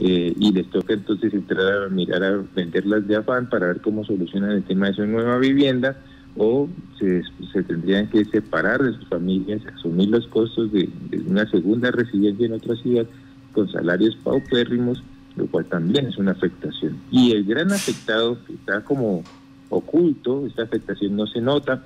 eh, 0.01 0.33
y 0.39 0.53
les 0.53 0.71
toca 0.71 0.95
entonces 0.95 1.35
entrar 1.35 1.85
a 1.85 1.89
mirar 1.89 2.23
a 2.23 2.45
venderlas 2.55 3.09
de 3.09 3.17
afán 3.17 3.49
para 3.49 3.67
ver 3.67 3.81
cómo 3.81 4.05
solucionan 4.05 4.53
el 4.53 4.63
tema 4.63 4.87
de 4.87 4.95
su 4.95 5.07
nueva 5.07 5.39
vivienda 5.39 5.97
o 6.37 6.69
se, 7.01 7.23
tendrían 7.65 8.09
que 8.09 8.25
separar 8.27 8.81
de 8.81 8.93
sus 8.93 9.09
familias, 9.09 9.61
asumir 9.75 10.09
los 10.09 10.29
costos 10.29 10.71
de, 10.71 10.89
una 11.27 11.51
segunda 11.51 11.91
residencia 11.91 12.47
en 12.47 12.53
otra 12.53 12.77
ciudad 12.77 13.07
con 13.53 13.69
salarios 13.73 14.17
paupérrimos, 14.23 15.03
lo 15.35 15.49
cual 15.49 15.65
también 15.65 16.07
es 16.07 16.17
una 16.17 16.31
afectación. 16.31 16.97
Y 17.11 17.33
el 17.33 17.45
gran 17.45 17.73
afectado 17.73 18.39
que 18.47 18.53
está 18.53 18.85
como 18.85 19.25
oculto, 19.69 20.47
esta 20.47 20.63
afectación 20.63 21.17
no 21.17 21.27
se 21.27 21.41
nota, 21.41 21.83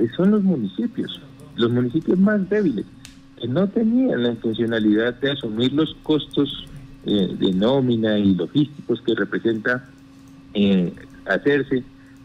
eh, 0.00 0.08
son 0.16 0.32
los 0.32 0.42
municipios, 0.42 1.20
los 1.54 1.70
municipios 1.70 2.18
más 2.18 2.48
débiles, 2.50 2.86
que 3.40 3.46
no 3.46 3.68
tenían 3.68 4.24
la 4.24 4.34
funcionalidad 4.34 5.14
de 5.20 5.30
asumir 5.30 5.72
los 5.72 5.94
costos 6.02 6.66
eh, 7.06 7.36
de 7.38 7.52
nómina 7.52 8.18
y 8.18 8.34
logísticos 8.34 9.00
que 9.02 9.14
representa 9.14 9.88
eh, 10.54 10.92
hacerse 11.26 11.82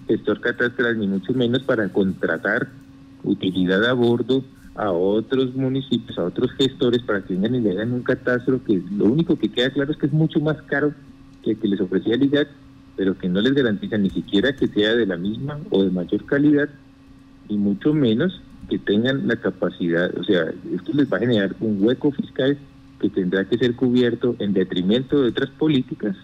gestor 0.07 0.39
catastral, 0.39 0.99
ni 0.99 1.07
mucho 1.07 1.33
menos 1.33 1.63
para 1.63 1.89
contratar 1.89 2.69
utilidad 3.23 3.85
a 3.85 3.93
bordo 3.93 4.43
a 4.75 4.91
otros 4.91 5.55
municipios, 5.55 6.17
a 6.19 6.25
otros 6.25 6.51
gestores 6.51 7.01
para 7.01 7.23
que 7.23 7.33
vengan 7.33 7.55
y 7.55 7.61
le 7.61 7.71
hagan 7.71 7.93
un 7.93 8.03
catastro 8.03 8.63
que 8.63 8.81
lo 8.91 9.05
único 9.05 9.35
que 9.35 9.49
queda 9.49 9.71
claro 9.71 9.91
es 9.91 9.97
que 9.97 10.05
es 10.05 10.13
mucho 10.13 10.39
más 10.39 10.61
caro 10.63 10.93
que 11.43 11.51
el 11.51 11.57
que 11.57 11.67
les 11.67 11.81
ofrecía 11.81 12.13
el 12.13 12.23
IGAC, 12.23 12.47
pero 12.95 13.17
que 13.17 13.27
no 13.27 13.41
les 13.41 13.53
garantiza 13.53 13.97
ni 13.97 14.11
siquiera 14.11 14.55
que 14.55 14.67
sea 14.67 14.95
de 14.95 15.07
la 15.07 15.17
misma 15.17 15.59
o 15.71 15.83
de 15.83 15.89
mayor 15.89 16.23
calidad, 16.25 16.69
y 17.49 17.57
mucho 17.57 17.93
menos 17.93 18.39
que 18.69 18.77
tengan 18.77 19.27
la 19.27 19.37
capacidad, 19.37 20.15
o 20.17 20.23
sea, 20.23 20.53
esto 20.71 20.91
les 20.93 21.11
va 21.11 21.17
a 21.17 21.21
generar 21.21 21.55
un 21.59 21.83
hueco 21.83 22.11
fiscal 22.11 22.57
que 22.99 23.09
tendrá 23.09 23.45
que 23.45 23.57
ser 23.57 23.75
cubierto 23.75 24.35
en 24.39 24.53
detrimento 24.53 25.21
de 25.21 25.29
otras 25.29 25.49
políticas 25.51 26.15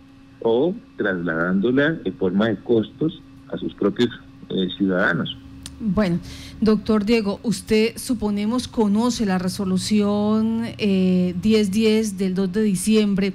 o 0.41 0.73
trasladándola 0.97 1.97
en 2.03 2.13
forma 2.13 2.49
de 2.49 2.57
costos 2.57 3.21
a 3.51 3.57
sus 3.57 3.73
propios 3.75 4.09
eh, 4.49 4.67
ciudadanos. 4.77 5.37
Bueno, 5.79 6.19
doctor 6.61 7.03
Diego, 7.03 7.39
usted 7.43 7.97
suponemos 7.97 8.67
conoce 8.67 9.25
la 9.25 9.37
resolución 9.37 10.63
eh, 10.77 11.35
1010 11.43 12.17
del 12.17 12.35
2 12.35 12.53
de 12.53 12.63
diciembre 12.63 13.33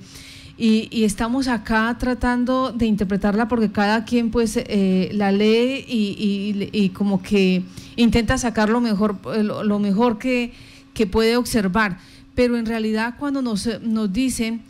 y, 0.56 1.04
estamos 1.04 1.46
acá 1.46 1.94
tratando 2.00 2.72
de 2.72 2.86
interpretarla 2.86 3.46
porque 3.46 3.70
cada 3.70 4.04
quien 4.04 4.30
pues 4.30 4.56
eh, 4.56 5.08
la 5.12 5.30
lee 5.30 5.84
y, 5.86 6.88
como 6.90 7.22
que 7.22 7.62
intenta 7.94 8.38
sacar 8.38 8.68
lo 8.68 8.80
mejor, 8.80 9.18
lo, 9.44 9.78
mejor 9.78 10.18
que, 10.18 10.52
que, 10.94 11.06
puede 11.06 11.36
observar. 11.36 11.98
Pero 12.38 12.56
en 12.56 12.66
realidad 12.66 13.16
cuando 13.18 13.42
nos, 13.42 13.68
nos 13.82 14.12
dicen 14.12 14.60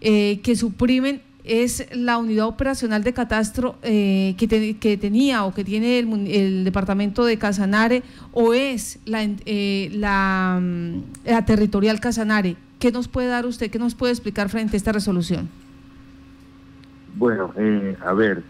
eh, 0.00 0.38
que 0.44 0.54
suprimen 0.54 1.20
es 1.42 1.84
la 1.90 2.16
unidad 2.16 2.46
operacional 2.46 3.02
de 3.02 3.12
catastro 3.12 3.76
eh, 3.82 4.36
que, 4.38 4.46
tenía 4.96 5.44
o 5.44 5.52
que 5.52 5.64
tiene 5.64 5.98
el, 5.98 6.62
departamento 6.62 7.24
de 7.24 7.36
Casanare 7.36 8.04
o 8.30 8.54
es 8.54 9.00
la, 9.04 9.24
eh, 9.24 9.90
mm, 9.90 11.28
la, 11.28 11.44
territorial 11.44 11.98
Casanare. 11.98 12.54
¿Qué 12.78 12.92
nos 12.92 13.08
puede 13.08 13.26
dar 13.26 13.46
usted, 13.46 13.68
qué 13.68 13.80
nos 13.80 13.96
puede 13.96 14.12
explicar 14.12 14.48
frente 14.48 14.76
a 14.76 14.78
esta 14.78 14.92
resolución? 14.92 15.48
Bueno, 17.16 17.52
eh, 17.56 17.96
a 18.00 18.12
ver, 18.12 18.44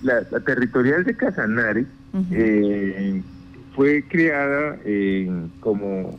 la, 0.00 0.22
territorial 0.40 1.04
de 1.04 1.14
Casanare 1.18 1.84
fue 3.74 4.04
creada 4.08 4.78
como 5.60 6.18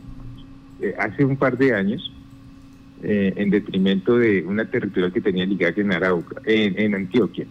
hace 0.98 1.26
un 1.26 1.38
par 1.38 1.58
de 1.58 1.74
años 1.74 2.12
eh, 3.04 3.34
en 3.36 3.50
detrimento 3.50 4.20
de 4.20 4.44
una 4.44 4.66
territorial 4.66 5.12
que 5.12 5.22
tenía 5.22 5.44
ligaje 5.44 5.82
en 5.82 5.92
Arauca, 5.92 6.40
en, 6.46 6.94
Antioquia. 6.94 7.48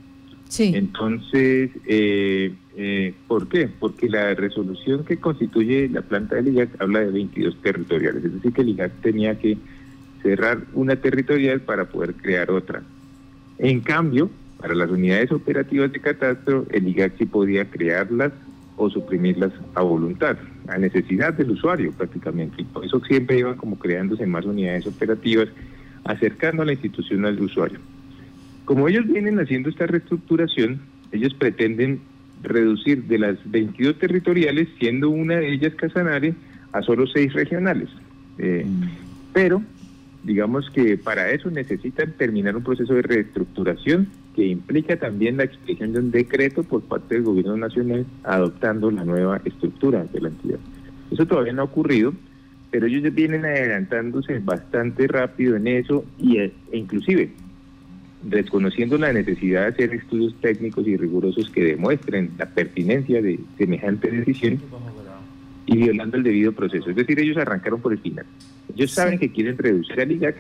Sí. 0.49 0.73
Entonces, 0.77 1.71
eh, 1.87 2.55
eh, 2.77 3.15
¿por 3.27 3.49
qué? 3.49 3.69
Porque 3.69 4.09
la 4.09 4.33
resolución 4.35 5.05
que 5.05 5.17
constituye 5.17 5.89
la 5.89 6.03
planta 6.03 6.37
de 6.37 6.43
LIGAC 6.43 6.81
habla 6.81 7.01
de 7.01 7.11
22 7.11 7.57
territoriales, 7.63 8.25
es 8.25 8.33
decir, 8.35 8.53
que 8.53 8.63
LIGAC 8.63 8.93
tenía 9.01 9.39
que 9.41 9.59
cerrar 10.23 10.61
una 10.73 10.95
territorial 10.95 11.63
para 11.63 11.87
poder 11.87 12.15
crear 12.15 12.53
otra. 12.53 12.85
En 13.59 13.81
cambio, 13.81 14.31
para 14.57 14.77
las 14.77 14.89
unidades 14.89 15.33
operativas 15.33 15.91
de 15.91 15.99
catastro, 15.99 16.65
el 16.71 16.87
IGAC 16.87 17.19
sí 17.19 17.27
podía 17.27 17.65
crearlas 17.65 18.33
o 18.81 18.89
suprimirlas 18.89 19.53
a 19.75 19.83
voluntad, 19.83 20.39
a 20.67 20.79
necesidad 20.79 21.35
del 21.35 21.51
usuario 21.51 21.93
prácticamente. 21.93 22.63
Y 22.63 22.65
por 22.65 22.85
eso 22.85 22.99
siempre 23.05 23.39
iban 23.39 23.57
como 23.57 23.79
creándose 23.79 24.25
más 24.27 24.47
unidades 24.47 24.87
operativas, 24.87 25.49
acercando 26.05 26.63
a 26.63 26.67
la 26.67 26.73
institución 26.73 27.27
al 27.27 27.39
usuario. 27.41 27.79
Como 28.65 28.89
ellos 28.89 29.07
vienen 29.07 29.39
haciendo 29.39 29.69
esta 29.69 29.87
reestructuración, 29.87 30.81
ellos 31.13 31.35
pretenden 31.35 32.01
reducir 32.43 33.05
de 33.05 33.19
las 33.19 33.37
22 33.45 33.99
territoriales, 33.99 34.69
siendo 34.79 35.11
una 35.11 35.37
de 35.37 35.53
ellas 35.53 35.75
Casanare, 35.75 36.35
a 36.73 36.81
solo 36.81 37.07
6 37.07 37.35
regionales. 37.35 37.91
Eh, 38.39 38.65
mm. 38.67 38.83
Pero, 39.35 39.63
digamos 40.25 40.71
que 40.71 40.97
para 40.97 41.31
eso 41.31 41.51
necesitan 41.51 42.13
terminar 42.13 42.57
un 42.57 42.63
proceso 42.63 42.95
de 42.95 43.03
reestructuración 43.03 44.09
que 44.35 44.47
implica 44.47 44.97
también 44.97 45.37
la 45.37 45.45
expedición 45.45 45.93
de 45.93 45.99
un 46.01 46.11
decreto 46.11 46.63
por 46.63 46.83
parte 46.83 47.15
del 47.15 47.25
gobierno 47.25 47.57
nacional 47.57 48.07
adoptando 48.23 48.91
la 48.91 49.05
nueva 49.05 49.41
estructura 49.45 50.05
de 50.13 50.21
la 50.21 50.29
entidad. 50.29 50.59
Eso 51.11 51.27
todavía 51.27 51.53
no 51.53 51.63
ha 51.63 51.65
ocurrido, 51.65 52.15
pero 52.71 52.87
ellos 52.87 53.13
vienen 53.15 53.45
adelantándose 53.45 54.39
bastante 54.39 55.09
rápido 55.09 55.57
en 55.57 55.67
eso 55.67 56.05
y, 56.19 56.39
e 56.39 56.53
inclusive 56.73 57.31
desconociendo 58.23 58.99
la 58.99 59.13
necesidad 59.13 59.63
de 59.63 59.69
hacer 59.69 59.95
estudios 59.95 60.35
técnicos 60.41 60.87
y 60.87 60.97
rigurosos 60.97 61.51
que 61.51 61.65
demuestren 61.65 62.31
la 62.39 62.47
pertinencia 62.47 63.23
de 63.23 63.41
semejante 63.57 64.11
decisión 64.11 64.61
y 65.67 65.77
violando 65.77 66.17
el 66.17 66.23
debido 66.23 66.53
proceso. 66.53 66.91
Es 66.91 66.97
decir, 66.97 67.19
ellos 67.19 67.37
arrancaron 67.37 67.81
por 67.81 67.93
el 67.93 67.99
final. 67.99 68.27
Ellos 68.75 68.91
saben 68.91 69.19
que 69.19 69.31
quieren 69.31 69.57
reducir 69.57 70.01
al 70.01 70.13
IGAC 70.13 70.37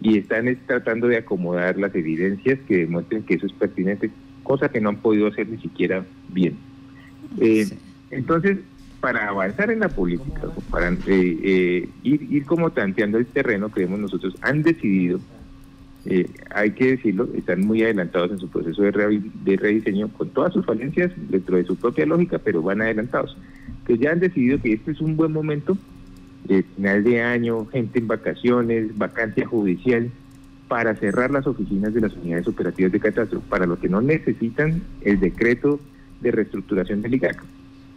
y 0.00 0.18
están 0.18 0.56
tratando 0.66 1.08
de 1.08 1.18
acomodar 1.18 1.76
las 1.76 1.94
evidencias 1.94 2.58
que 2.68 2.78
demuestren 2.78 3.22
que 3.24 3.34
eso 3.34 3.46
es 3.46 3.52
pertinente, 3.52 4.10
cosa 4.42 4.68
que 4.68 4.80
no 4.80 4.90
han 4.90 4.96
podido 4.96 5.26
hacer 5.26 5.48
ni 5.48 5.58
siquiera 5.58 6.04
bien. 6.28 6.56
Eh, 7.40 7.68
entonces, 8.10 8.58
para 9.00 9.28
avanzar 9.28 9.70
en 9.70 9.80
la 9.80 9.88
política, 9.88 10.48
para 10.70 10.90
eh, 10.90 10.98
eh, 11.06 11.88
ir, 12.02 12.22
ir 12.30 12.44
como 12.44 12.70
tanteando 12.70 13.18
el 13.18 13.26
terreno, 13.26 13.70
creemos 13.70 13.98
nosotros, 13.98 14.34
han 14.42 14.62
decidido, 14.62 15.20
hay 16.54 16.70
que 16.70 16.92
decirlo, 16.92 17.28
están 17.36 17.66
muy 17.66 17.82
adelantados 17.82 18.30
en 18.30 18.38
su 18.38 18.48
proceso 18.48 18.82
de, 18.82 19.20
de 19.44 19.56
rediseño, 19.56 20.08
con 20.08 20.30
todas 20.30 20.54
sus 20.54 20.64
falencias 20.64 21.12
dentro 21.28 21.58
de 21.58 21.64
su 21.64 21.76
propia 21.76 22.06
lógica, 22.06 22.38
pero 22.38 22.62
van 22.62 22.80
adelantados. 22.80 23.36
Entonces 23.80 24.00
ya 24.00 24.12
han 24.12 24.20
decidido 24.20 24.58
que 24.58 24.72
este 24.72 24.92
es 24.92 25.00
un 25.02 25.16
buen 25.16 25.32
momento 25.32 25.76
eh, 26.48 26.64
final 26.76 27.04
de 27.04 27.22
año, 27.22 27.66
gente 27.66 27.98
en 27.98 28.08
vacaciones, 28.08 28.96
vacancia 28.96 29.46
judicial, 29.46 30.10
para 30.68 30.94
cerrar 30.94 31.30
las 31.30 31.46
oficinas 31.46 31.94
de 31.94 32.02
las 32.02 32.14
unidades 32.14 32.46
operativas 32.46 32.92
de 32.92 33.00
catastro, 33.00 33.40
para 33.40 33.66
los 33.66 33.78
que 33.78 33.88
no 33.88 34.00
necesitan 34.00 34.82
el 35.02 35.18
decreto 35.18 35.80
de 36.20 36.30
reestructuración 36.30 37.02
del 37.02 37.14
IGAC. 37.14 37.42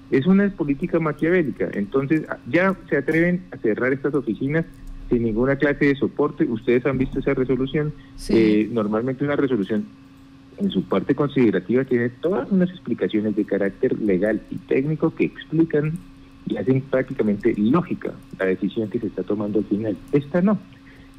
Es 0.10 0.26
una 0.26 0.50
política 0.50 1.00
maquiavélica, 1.00 1.70
entonces 1.74 2.24
ya 2.48 2.76
se 2.90 2.98
atreven 2.98 3.44
a 3.52 3.58
cerrar 3.58 3.94
estas 3.94 4.14
oficinas 4.14 4.66
sin 5.10 5.24
ninguna 5.24 5.58
clase 5.58 5.86
de 5.86 5.96
soporte. 5.96 6.46
Ustedes 6.46 6.86
han 6.86 6.98
visto 6.98 7.20
esa 7.20 7.34
resolución. 7.34 7.94
Eh, 8.30 8.70
normalmente 8.72 9.24
una 9.24 9.36
resolución 9.36 9.86
en 10.58 10.70
su 10.70 10.84
parte 10.84 11.16
considerativa 11.16 11.84
tiene 11.84 12.10
todas 12.10 12.52
unas 12.52 12.70
explicaciones 12.70 13.36
de 13.36 13.46
carácter 13.46 14.00
legal 14.00 14.42
y 14.50 14.56
técnico 14.58 15.14
que 15.14 15.26
explican 15.26 15.98
y 16.48 16.58
hacen 16.58 16.82
prácticamente 16.82 17.54
lógica 17.58 18.14
la 18.40 18.46
decisión 18.46 18.90
que 18.90 19.00
se 19.00 19.08
está 19.08 19.24
tomando 19.24 19.60
al 19.60 19.66
final. 19.66 19.98
Esta 20.12 20.42
no. 20.42 20.58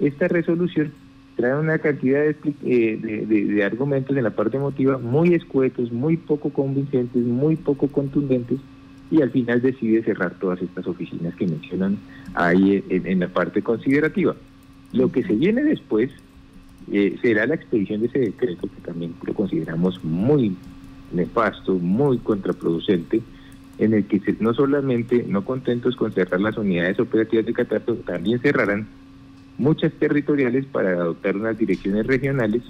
Esta 0.01 0.29
resolución 0.29 0.93
trae 1.37 1.59
una 1.59 1.79
cantidad 1.79 2.21
de, 2.21 2.37
eh, 2.65 3.27
de, 3.27 3.65
argumentos 3.65 4.17
en 4.17 4.25
la 4.25 4.31
parte 4.31 4.57
emotiva 4.57 4.99
muy 4.99 5.35
escuetos, 5.35 5.93
muy 5.93 6.17
poco 6.17 6.51
convincentes, 6.51 7.25
muy 7.25 7.57
poco 7.57 7.89
contundentes 7.89 8.59
y 9.11 9.21
al 9.21 9.31
final 9.31 9.61
decide 9.61 10.03
cerrar 10.03 10.35
todas 10.39 10.61
estas 10.63 10.87
oficinas 10.87 11.35
que 11.35 11.47
mencionan 11.47 11.99
ahí 12.35 12.83
en, 12.89 13.21
la 13.21 13.29
parte 13.29 13.61
considerativa. 13.63 14.35
Lo 14.93 15.13
que 15.13 15.23
se 15.23 15.35
viene 15.35 15.63
después 15.63 16.11
eh, 16.91 17.19
será 17.21 17.47
la 17.47 17.55
expedición 17.55 18.01
de 18.01 18.07
ese 18.07 18.19
decreto, 18.21 18.63
que 18.63 18.81
también 18.83 19.15
lo 19.23 19.35
consideramos 19.35 20.03
muy 20.03 20.57
nefasto, 21.13 21.75
muy 21.75 22.19
contraproducente, 22.19 23.21
en 23.83 23.95
el 23.95 24.05
que 24.05 24.21
no 24.39 24.55
solamente 24.55 25.25
no 25.27 25.45
contentos 25.45 25.97
con 25.97 26.13
cerrar 26.13 26.41
las 26.41 26.57
unidades 26.57 27.01
operativas 27.01 27.47
de 27.47 27.53
catastro, 27.53 27.97
también 27.97 28.39
cerrarán 28.39 28.87
muchas 29.59 29.93
territoriales 29.95 30.67
para 30.67 30.91
adoptar 30.91 31.37
unas 31.37 31.59
direcciones 31.59 32.07
regionales, 32.07 32.63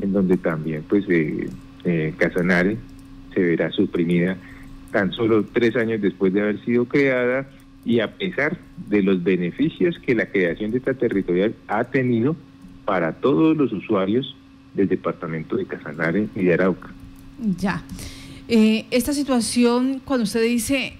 en 0.00 0.12
donde 0.12 0.36
también 0.36 0.82
pues 0.88 1.04
eh, 1.08 1.48
eh, 1.84 2.12
Casanare 2.18 2.76
se 3.34 3.40
verá 3.40 3.70
suprimida 3.70 4.36
tan 4.90 5.12
solo 5.12 5.44
tres 5.44 5.76
años 5.76 6.00
después 6.00 6.32
de 6.32 6.40
haber 6.40 6.64
sido 6.64 6.86
creada 6.86 7.48
y 7.84 8.00
a 8.00 8.16
pesar 8.16 8.58
de 8.88 9.04
los 9.04 9.22
beneficios 9.22 9.96
que 10.00 10.16
la 10.16 10.26
creación 10.26 10.72
de 10.72 10.78
esta 10.78 10.94
territorial 10.94 11.54
ha 11.68 11.84
tenido 11.84 12.34
para 12.84 13.12
todos 13.12 13.56
los 13.56 13.72
usuarios 13.72 14.34
del 14.74 14.88
departamento 14.88 15.56
de 15.56 15.66
Casanare 15.66 16.26
y 16.34 16.42
de 16.42 16.54
Arauca. 16.54 16.88
Ya. 17.58 17.80
Eh, 18.48 18.86
esta 18.90 19.12
situación, 19.12 20.00
cuando 20.04 20.24
usted 20.24 20.42
dice 20.42 20.94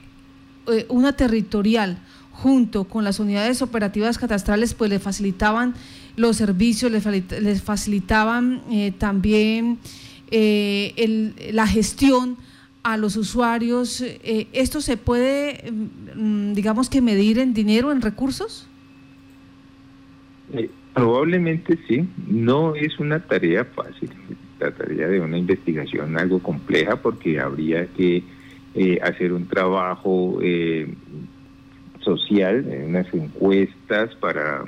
eh, 0.71 0.87
una 0.91 1.15
territorial 1.15 1.99
junto 2.33 2.85
con 2.85 3.05
las 3.05 3.19
unidades 3.21 3.63
operativas 3.63 4.19
catastrales, 4.19 4.75
pues 4.75 4.91
le 4.91 4.99
facilitaban 4.99 5.75
los 6.17 6.37
servicios, 6.37 6.93
les, 6.93 7.63
facilitaban 7.63 8.63
eh, 8.71 8.93
también 8.97 9.79
la 10.31 11.67
gestión 11.67 12.37
a 12.83 12.97
los 12.99 13.17
usuarios. 13.17 14.05
¿Esto 14.53 14.81
se 14.83 14.99
puede, 14.99 15.73
mm, 16.15 16.53
digamos 16.53 16.91
que, 16.91 17.01
medir 17.01 17.39
en 17.39 17.55
dinero, 17.55 17.91
en 17.93 18.03
recursos? 18.03 18.67
probablemente 20.95 21.79
sí, 21.87 22.09
no 22.27 22.75
es 22.75 22.99
una 22.99 23.21
tarea 23.21 23.65
fácil 23.65 24.11
trataría 24.59 25.09
de 25.09 25.21
una 25.21 25.39
investigación 25.39 26.19
algo 26.19 26.41
compleja 26.41 26.97
porque 26.97 27.41
habría 27.41 27.87
que 27.87 28.23
eh, 28.75 28.99
hacer 29.03 29.33
un 29.33 29.47
trabajo 29.47 30.39
eh, 30.43 30.93
social, 32.01 32.65
unas 32.87 33.13
encuestas 33.15 34.15
para, 34.17 34.65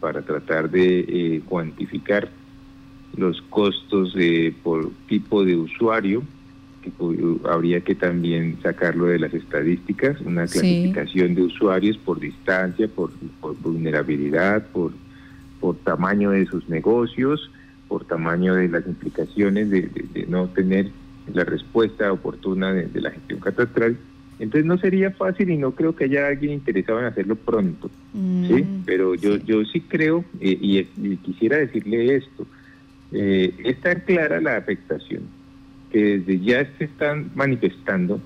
para 0.00 0.22
tratar 0.22 0.70
de 0.70 1.00
eh, 1.00 1.42
cuantificar 1.46 2.28
los 3.16 3.40
costos 3.42 4.14
por 4.62 4.90
tipo 5.08 5.44
de 5.44 5.56
usuario. 5.56 6.22
Que 6.82 6.92
habría 7.48 7.80
que 7.80 7.94
también 7.94 8.58
sacarlo 8.62 9.06
de 9.06 9.18
las 9.18 9.32
estadísticas, 9.32 10.20
una 10.20 10.46
clasificación 10.46 11.34
de 11.34 11.42
usuarios 11.44 11.96
por 11.96 12.20
distancia, 12.20 12.88
por, 12.88 13.10
por 13.40 13.56
vulnerabilidad, 13.56 14.66
por, 14.66 14.92
por 15.60 15.76
tamaño 15.76 16.32
de 16.32 16.44
sus 16.44 16.68
negocios, 16.68 17.50
por 17.94 18.06
tamaño 18.06 18.56
de 18.56 18.68
las 18.68 18.84
implicaciones 18.88 19.70
de, 19.70 20.26
no 20.26 20.48
tener 20.48 20.90
la 21.32 21.44
respuesta 21.44 22.10
oportuna 22.10 22.72
de, 22.72 23.00
la 23.00 23.12
gestión 23.12 23.38
catastral. 23.38 23.96
Entonces 24.40 24.66
no 24.66 24.76
sería 24.78 25.12
fácil 25.12 25.50
y 25.50 25.56
no 25.56 25.70
creo 25.76 25.94
que 25.94 26.06
haya 26.06 26.26
alguien 26.26 26.54
interesado 26.54 26.98
en 26.98 27.04
hacerlo 27.04 27.36
pronto, 27.36 27.88
mm, 28.12 28.46
¿sí? 28.48 28.64
Pero 28.84 29.14
yo, 29.14 29.36
yo 29.36 29.64
sí 29.66 29.80
creo, 29.80 30.24
eh, 30.40 30.58
y, 30.60 31.16
quisiera 31.18 31.58
decirle 31.58 32.16
esto, 32.16 32.48
eh, 33.12 33.54
está 33.62 33.94
clara 33.94 34.40
la 34.40 34.56
afectación 34.56 35.22
que 35.92 36.18
desde 36.18 36.40
ya 36.40 36.68
se 36.76 36.86
están 36.86 37.30
manifestando 37.36 38.20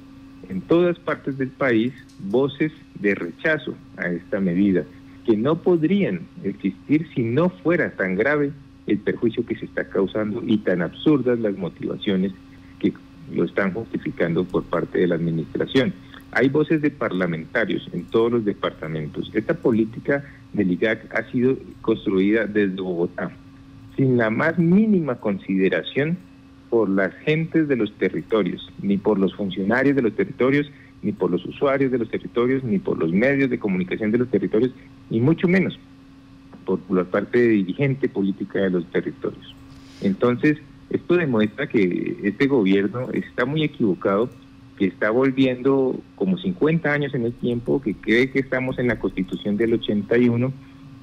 en 0.49 0.63
todas 0.63 0.99
partes 0.99 1.37
del 1.37 1.51
país 1.51 1.93
voces 2.21 2.73
de 2.99 3.15
rechazo 3.15 3.75
a 3.99 4.09
esta 4.09 4.41
medida, 4.41 4.85
que 5.27 5.37
no 5.37 5.61
podrían 5.61 6.23
existir 6.43 7.07
si 7.15 7.23
no 7.23 7.51
fuera 7.51 7.91
tan 7.91 8.15
grave 8.17 8.51
el 8.89 8.99
perjuicio 8.99 9.45
que 9.45 9.55
se 9.55 9.67
está 9.67 9.85
causando 9.85 10.43
y 10.45 10.59
tan 10.59 10.83
absurdas 10.83 11.39
las 11.39 11.57
motivaciones 11.57 12.33
que 12.81 12.93
lo 13.33 13.45
están 13.45 13.73
justificando 13.73 14.45
por 14.45 14.65
parte 14.65 14.99
de 14.99 15.07
la 15.07 15.15
administración. 15.15 15.93
Hay 16.33 16.49
voces 16.49 16.83
de 16.83 16.91
parlamentarios 16.91 17.89
en 17.93 18.05
todos 18.05 18.33
los 18.33 18.45
departamentos. 18.45 19.31
Esta 19.35 19.55
política 19.55 20.25
del 20.53 20.73
IGAC 20.73 21.15
ha 21.15 21.31
sido 21.31 21.57
construida 21.83 22.47
desde 22.47 22.81
Bogotá, 22.81 23.31
sin 23.97 24.17
la 24.17 24.31
más 24.31 24.59
mínima 24.59 25.17
consideración 25.17 26.17
por 26.71 26.89
las 26.89 27.15
gentes 27.25 27.69
de 27.69 27.77
los 27.77 27.93
territorios, 27.95 28.71
ni 28.83 28.97
por 28.97 29.19
los 29.19 29.35
funcionarios 29.35 29.97
de 29.97 30.03
los 30.03 30.15
territorios, 30.15 30.71
ni 31.03 31.13
por 31.13 31.31
los 31.31 31.45
usuarios 31.47 31.93
de 31.93 31.99
los 31.99 32.11
territorios, 32.11 32.65
ni 32.65 32.79
por 32.79 32.99
los 32.99 33.13
medios 33.13 33.51
de 33.51 33.59
comunicación 33.59 34.11
de 34.11 34.19
los 34.19 34.29
territorios, 34.29 34.73
ni 35.11 35.21
mucho 35.21 35.47
menos 35.49 35.79
por 36.77 36.97
la 36.97 37.05
parte 37.05 37.39
de 37.39 37.49
dirigente 37.49 38.09
política 38.09 38.61
de 38.61 38.71
los 38.71 38.87
territorios. 38.91 39.55
Entonces, 40.03 40.59
esto 40.91 41.17
demuestra 41.17 41.67
que 41.67 42.19
este 42.23 42.47
gobierno 42.47 43.09
está 43.13 43.45
muy 43.45 43.63
equivocado, 43.63 44.29
que 44.77 44.87
está 44.87 45.11
volviendo 45.11 45.99
como 46.15 46.39
50 46.39 46.93
años 46.93 47.15
en 47.15 47.25
el 47.25 47.33
tiempo, 47.33 47.81
que 47.81 47.95
cree 47.95 48.31
que 48.31 48.39
estamos 48.39 48.79
en 48.79 48.89
la 48.89 48.99
constitución 48.99 49.57
del 49.57 49.75
81, 49.75 50.53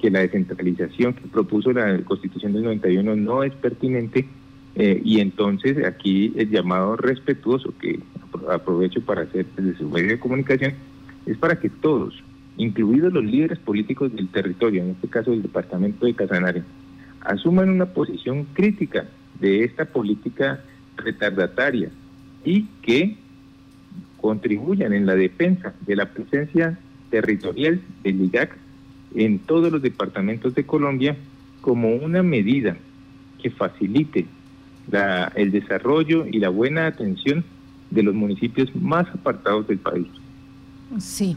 que 0.00 0.10
la 0.10 0.20
descentralización 0.20 1.14
que 1.14 1.28
propuso 1.28 1.72
la 1.72 1.98
constitución 2.02 2.52
del 2.52 2.64
91 2.64 3.16
no 3.16 3.42
es 3.42 3.52
pertinente, 3.54 4.26
eh, 4.76 5.00
y 5.04 5.20
entonces 5.20 5.84
aquí 5.84 6.32
el 6.36 6.50
llamado 6.50 6.96
respetuoso 6.96 7.72
que 7.78 7.98
aprovecho 8.50 9.00
para 9.00 9.22
hacer 9.22 9.46
desde 9.56 9.78
su 9.78 9.88
medio 9.88 10.08
de 10.08 10.20
comunicación 10.20 10.74
es 11.24 11.38
para 11.38 11.58
que 11.58 11.70
todos, 11.70 12.14
incluidos 12.56 13.12
los 13.12 13.24
líderes 13.24 13.58
políticos 13.58 14.14
del 14.14 14.28
territorio, 14.28 14.82
en 14.82 14.90
este 14.90 15.08
caso 15.08 15.30
del 15.30 15.42
departamento 15.42 16.06
de 16.06 16.14
Casanare, 16.14 16.62
asuman 17.20 17.70
una 17.70 17.86
posición 17.86 18.46
crítica 18.52 19.06
de 19.40 19.64
esta 19.64 19.84
política 19.84 20.60
retardataria 20.96 21.90
y 22.44 22.62
que 22.82 23.16
contribuyan 24.20 24.92
en 24.92 25.06
la 25.06 25.14
defensa 25.14 25.74
de 25.86 25.96
la 25.96 26.06
presencia 26.06 26.78
territorial 27.10 27.80
del 28.02 28.22
IGAC 28.22 28.56
en 29.14 29.38
todos 29.38 29.70
los 29.70 29.82
departamentos 29.82 30.54
de 30.54 30.64
Colombia 30.64 31.16
como 31.60 31.94
una 31.94 32.22
medida 32.22 32.76
que 33.42 33.50
facilite 33.50 34.26
el 35.34 35.50
desarrollo 35.50 36.26
y 36.26 36.38
la 36.38 36.48
buena 36.48 36.86
atención 36.86 37.44
de 37.90 38.02
los 38.02 38.14
municipios 38.14 38.74
más 38.76 39.06
apartados 39.08 39.66
del 39.66 39.78
país. 39.78 40.06
Sí. 40.98 41.36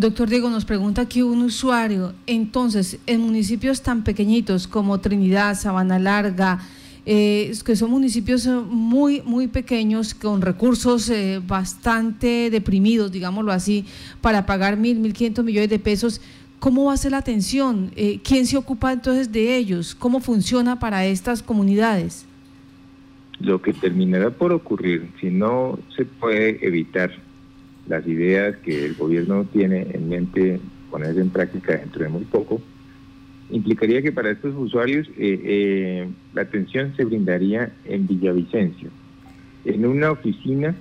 Doctor 0.00 0.28
Diego, 0.28 0.48
nos 0.48 0.64
pregunta 0.64 1.02
aquí 1.02 1.22
un 1.22 1.42
usuario, 1.42 2.12
entonces, 2.28 3.00
en 3.06 3.20
municipios 3.20 3.82
tan 3.82 4.04
pequeñitos 4.04 4.68
como 4.68 5.00
Trinidad, 5.00 5.58
Sabana 5.58 5.98
Larga, 5.98 6.60
eh, 7.04 7.52
que 7.64 7.74
son 7.74 7.90
municipios 7.90 8.46
eh, 8.46 8.50
muy, 8.50 9.22
muy 9.22 9.48
pequeños, 9.48 10.14
con 10.14 10.40
recursos 10.40 11.10
eh, 11.10 11.40
bastante 11.44 12.48
deprimidos, 12.48 13.10
digámoslo 13.10 13.50
así, 13.50 13.86
para 14.20 14.46
pagar 14.46 14.76
mil, 14.76 15.00
mil 15.00 15.12
quinientos 15.12 15.44
millones 15.44 15.70
de 15.70 15.80
pesos, 15.80 16.20
¿cómo 16.60 16.84
va 16.84 16.92
a 16.92 16.96
ser 16.96 17.10
la 17.10 17.18
atención? 17.18 17.90
¿Quién 18.22 18.46
se 18.46 18.56
ocupa 18.56 18.92
entonces 18.92 19.32
de 19.32 19.56
ellos? 19.56 19.96
¿Cómo 19.96 20.20
funciona 20.20 20.78
para 20.78 21.06
estas 21.06 21.42
comunidades? 21.42 22.24
Lo 23.40 23.60
que 23.62 23.72
terminará 23.72 24.30
por 24.30 24.52
ocurrir, 24.52 25.10
si 25.20 25.30
no 25.30 25.78
se 25.96 26.04
puede 26.04 26.64
evitar 26.64 27.10
las 27.88 28.06
ideas 28.06 28.56
que 28.58 28.84
el 28.84 28.94
gobierno 28.94 29.44
tiene 29.44 29.86
en 29.92 30.08
mente 30.08 30.60
ponerse 30.90 31.20
en 31.20 31.30
práctica 31.30 31.76
dentro 31.76 32.02
de 32.02 32.08
muy 32.08 32.24
poco, 32.24 32.60
implicaría 33.50 34.02
que 34.02 34.12
para 34.12 34.30
estos 34.30 34.54
usuarios 34.56 35.08
eh, 35.16 35.40
eh, 35.44 36.08
la 36.34 36.42
atención 36.42 36.94
se 36.96 37.04
brindaría 37.04 37.72
en 37.84 38.06
Villavicencio, 38.06 38.90
en 39.64 39.86
una 39.86 40.10
oficina 40.10 40.74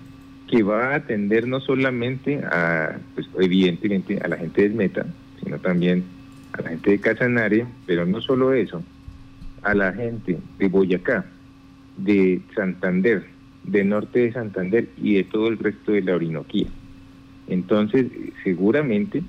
que 0.47 0.63
va 0.63 0.91
a 0.91 0.95
atender 0.95 1.47
no 1.47 1.59
solamente 1.59 2.41
a, 2.43 2.97
pues, 3.15 3.27
evidentemente, 3.39 4.19
a 4.19 4.27
la 4.27 4.37
gente 4.37 4.69
de 4.69 4.75
Meta, 4.75 5.05
sino 5.43 5.59
también 5.59 6.03
a 6.53 6.61
la 6.61 6.69
gente 6.69 6.91
de 6.91 6.99
Casanare, 6.99 7.65
pero 7.85 8.05
no 8.05 8.21
solo 8.21 8.53
eso, 8.53 8.81
a 9.61 9.73
la 9.73 9.91
gente 9.93 10.37
de 10.57 10.67
Boyacá, 10.67 11.25
de 11.97 12.41
Santander, 12.55 13.25
de 13.63 13.83
norte 13.83 14.19
de 14.19 14.33
Santander 14.33 14.87
y 14.97 15.15
de 15.15 15.23
todo 15.25 15.47
el 15.49 15.57
resto 15.57 15.91
de 15.91 16.01
la 16.01 16.15
Orinoquía. 16.15 16.67
Entonces, 17.47 18.07
seguramente 18.43 19.23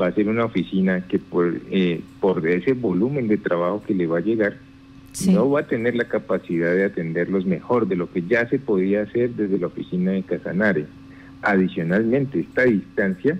va 0.00 0.08
a 0.08 0.12
ser 0.12 0.28
una 0.28 0.44
oficina 0.44 1.06
que 1.06 1.18
por, 1.18 1.60
eh, 1.70 2.00
por 2.20 2.46
ese 2.46 2.72
volumen 2.72 3.28
de 3.28 3.38
trabajo 3.38 3.82
que 3.86 3.94
le 3.94 4.06
va 4.06 4.18
a 4.18 4.22
llegar, 4.22 4.56
no 5.26 5.48
va 5.48 5.60
a 5.60 5.66
tener 5.66 5.94
la 5.94 6.04
capacidad 6.04 6.74
de 6.74 6.84
atenderlos 6.84 7.46
mejor 7.46 7.86
de 7.86 7.94
lo 7.94 8.10
que 8.10 8.22
ya 8.22 8.48
se 8.48 8.58
podía 8.58 9.02
hacer 9.02 9.30
desde 9.30 9.58
la 9.58 9.68
oficina 9.68 10.10
de 10.10 10.22
Casanare. 10.24 10.86
Adicionalmente, 11.42 12.40
esta 12.40 12.64
distancia, 12.64 13.38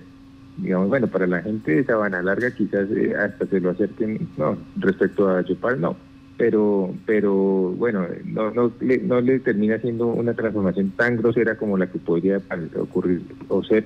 digamos, 0.57 0.89
bueno, 0.89 1.09
para 1.09 1.27
la 1.27 1.43
gente 1.43 1.75
de 1.75 1.85
Sabana 1.85 2.23
Larga 2.23 2.55
quizás 2.55 2.89
eh, 2.91 3.15
hasta 3.17 3.47
se 3.47 3.61
lo 3.61 3.71
acerquen, 3.71 4.29
no, 4.37 4.57
respecto 4.77 5.29
a 5.29 5.41
Yopal 5.43 5.81
no, 5.81 5.97
pero 6.37 6.95
pero 7.07 7.33
bueno, 7.33 8.07
no, 8.25 8.53
no, 8.53 8.71
le, 8.81 8.99
no 8.99 9.21
le 9.21 9.41
termina 9.41 9.79
siendo 9.79 10.07
una 10.07 10.35
transformación 10.35 10.93
tan 10.97 11.17
grosera 11.17 11.57
como 11.57 11.77
la 11.77 11.91
que 11.91 11.99
podría 11.99 12.41
ocurrir 12.79 13.23
o 13.49 13.65
ser 13.65 13.85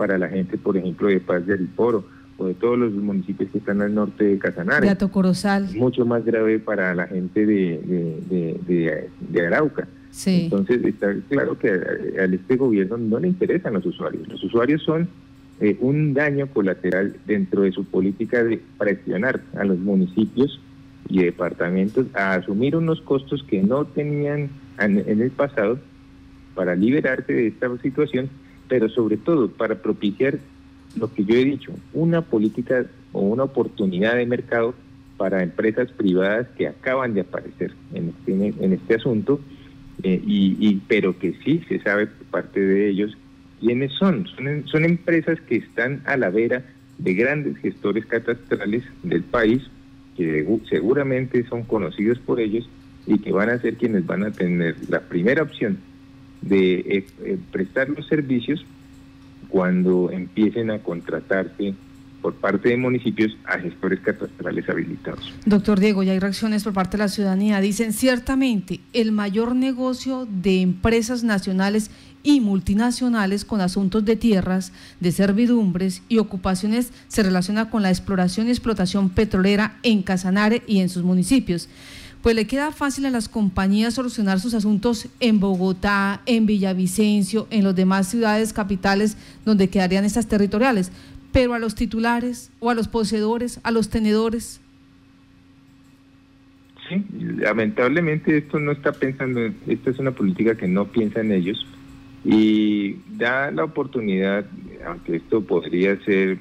para 0.00 0.16
la 0.16 0.30
gente, 0.30 0.56
por 0.56 0.78
ejemplo, 0.78 1.08
de 1.08 1.20
Paz 1.20 1.46
del 1.46 1.66
Poro 1.66 2.06
o 2.38 2.46
de 2.46 2.54
todos 2.54 2.78
los 2.78 2.90
municipios 2.90 3.50
que 3.50 3.58
están 3.58 3.82
al 3.82 3.94
norte 3.94 4.24
de 4.24 4.38
Casanare. 4.38 4.94
De 4.94 5.08
Corozal. 5.10 5.68
Mucho 5.76 6.06
más 6.06 6.24
grave 6.24 6.58
para 6.58 6.94
la 6.94 7.06
gente 7.06 7.44
de, 7.44 9.10
de, 9.28 9.46
Arauca. 9.46 9.86
Sí. 10.10 10.44
Entonces 10.44 10.82
está 10.82 11.14
claro 11.28 11.58
que 11.58 11.68
a, 11.68 12.24
este 12.24 12.56
gobierno 12.56 12.96
no 12.96 13.18
le 13.18 13.28
interesan 13.28 13.74
los 13.74 13.84
usuarios. 13.84 14.26
Los 14.26 14.42
usuarios 14.42 14.82
son 14.84 15.06
eh, 15.60 15.76
un 15.80 16.14
daño 16.14 16.46
colateral 16.46 17.16
dentro 17.26 17.60
de 17.60 17.72
su 17.72 17.84
política 17.84 18.42
de 18.42 18.58
presionar 18.78 19.42
a 19.54 19.64
los 19.64 19.78
municipios 19.78 20.62
y 21.10 21.24
departamentos 21.24 22.06
a 22.14 22.36
asumir 22.36 22.74
unos 22.74 23.02
costos 23.02 23.42
que 23.42 23.62
no 23.62 23.84
tenían 23.84 24.48
en 24.78 25.20
el 25.20 25.30
pasado 25.30 25.78
para 26.54 26.74
liberarse 26.74 27.34
de 27.34 27.48
esta 27.48 27.68
situación 27.82 28.30
pero 28.70 28.88
sobre 28.88 29.16
todo 29.16 29.50
para 29.50 29.74
propiciar 29.74 30.38
lo 30.96 31.12
que 31.12 31.24
yo 31.24 31.34
he 31.34 31.44
dicho, 31.44 31.72
una 31.92 32.22
política 32.22 32.86
o 33.12 33.20
una 33.20 33.42
oportunidad 33.42 34.14
de 34.14 34.24
mercado 34.26 34.74
para 35.16 35.42
empresas 35.42 35.90
privadas 35.90 36.46
que 36.56 36.68
acaban 36.68 37.12
de 37.12 37.22
aparecer 37.22 37.72
en 37.92 38.10
este, 38.10 38.64
en 38.64 38.72
este 38.72 38.94
asunto, 38.94 39.40
eh, 40.04 40.22
y, 40.24 40.80
pero 40.88 41.18
que 41.18 41.34
sí 41.44 41.62
se 41.68 41.80
sabe 41.80 42.06
por 42.06 42.26
parte 42.28 42.60
de 42.60 42.88
ellos 42.88 43.16
quiénes 43.58 43.92
son. 43.92 44.26
son. 44.28 44.64
Son 44.66 44.84
empresas 44.84 45.38
que 45.42 45.56
están 45.56 46.00
a 46.06 46.16
la 46.16 46.30
vera 46.30 46.64
de 46.98 47.14
grandes 47.14 47.58
gestores 47.58 48.06
catastrales 48.06 48.84
del 49.02 49.24
país, 49.24 49.62
que 50.16 50.46
seguramente 50.68 51.44
son 51.48 51.64
conocidos 51.64 52.18
por 52.20 52.40
ellos 52.40 52.68
y 53.06 53.18
que 53.18 53.32
van 53.32 53.50
a 53.50 53.58
ser 53.58 53.74
quienes 53.74 54.06
van 54.06 54.22
a 54.22 54.30
tener 54.30 54.76
la 54.88 55.00
primera 55.00 55.42
opción 55.42 55.78
de 56.42 57.04
eh, 57.24 57.38
prestar 57.52 57.88
los 57.88 58.06
servicios 58.06 58.64
cuando 59.48 60.10
empiecen 60.10 60.70
a 60.70 60.78
contratarse 60.78 61.74
por 62.22 62.34
parte 62.34 62.68
de 62.68 62.76
municipios 62.76 63.36
a 63.46 63.58
gestores 63.58 64.00
catastrales 64.00 64.68
habilitados. 64.68 65.32
Doctor 65.46 65.80
Diego, 65.80 66.02
ya 66.02 66.12
hay 66.12 66.18
reacciones 66.18 66.64
por 66.64 66.74
parte 66.74 66.96
de 66.96 67.04
la 67.04 67.08
ciudadanía. 67.08 67.60
Dicen, 67.60 67.92
ciertamente, 67.92 68.80
el 68.92 69.12
mayor 69.12 69.56
negocio 69.56 70.26
de 70.30 70.60
empresas 70.60 71.24
nacionales 71.24 71.90
y 72.22 72.40
multinacionales 72.40 73.46
con 73.46 73.62
asuntos 73.62 74.04
de 74.04 74.16
tierras, 74.16 74.72
de 75.00 75.12
servidumbres 75.12 76.02
y 76.08 76.18
ocupaciones 76.18 76.92
se 77.08 77.22
relaciona 77.22 77.70
con 77.70 77.82
la 77.82 77.88
exploración 77.88 78.48
y 78.48 78.50
explotación 78.50 79.08
petrolera 79.08 79.78
en 79.82 80.02
Casanare 80.02 80.62
y 80.66 80.80
en 80.80 80.90
sus 80.90 81.02
municipios 81.02 81.68
pues 82.22 82.36
le 82.36 82.46
queda 82.46 82.70
fácil 82.70 83.06
a 83.06 83.10
las 83.10 83.28
compañías 83.28 83.94
solucionar 83.94 84.40
sus 84.40 84.54
asuntos 84.54 85.08
en 85.20 85.40
Bogotá, 85.40 86.20
en 86.26 86.46
Villavicencio, 86.46 87.46
en 87.50 87.64
las 87.64 87.74
demás 87.74 88.08
ciudades 88.08 88.52
capitales 88.52 89.16
donde 89.44 89.68
quedarían 89.68 90.04
estas 90.04 90.28
territoriales, 90.28 90.92
pero 91.32 91.54
a 91.54 91.58
los 91.58 91.74
titulares 91.74 92.50
o 92.60 92.70
a 92.70 92.74
los 92.74 92.88
poseedores, 92.88 93.60
a 93.62 93.70
los 93.70 93.88
tenedores. 93.88 94.60
Sí, 96.88 97.04
lamentablemente 97.38 98.36
esto 98.36 98.58
no 98.58 98.72
está 98.72 98.92
pensando, 98.92 99.40
esta 99.66 99.90
es 99.90 99.98
una 99.98 100.10
política 100.10 100.56
que 100.56 100.68
no 100.68 100.86
piensa 100.86 101.20
en 101.20 101.32
ellos 101.32 101.64
y 102.24 102.96
da 103.16 103.50
la 103.50 103.64
oportunidad, 103.64 104.44
aunque 104.86 105.16
esto 105.16 105.40
podría 105.42 105.96
ser 106.04 106.36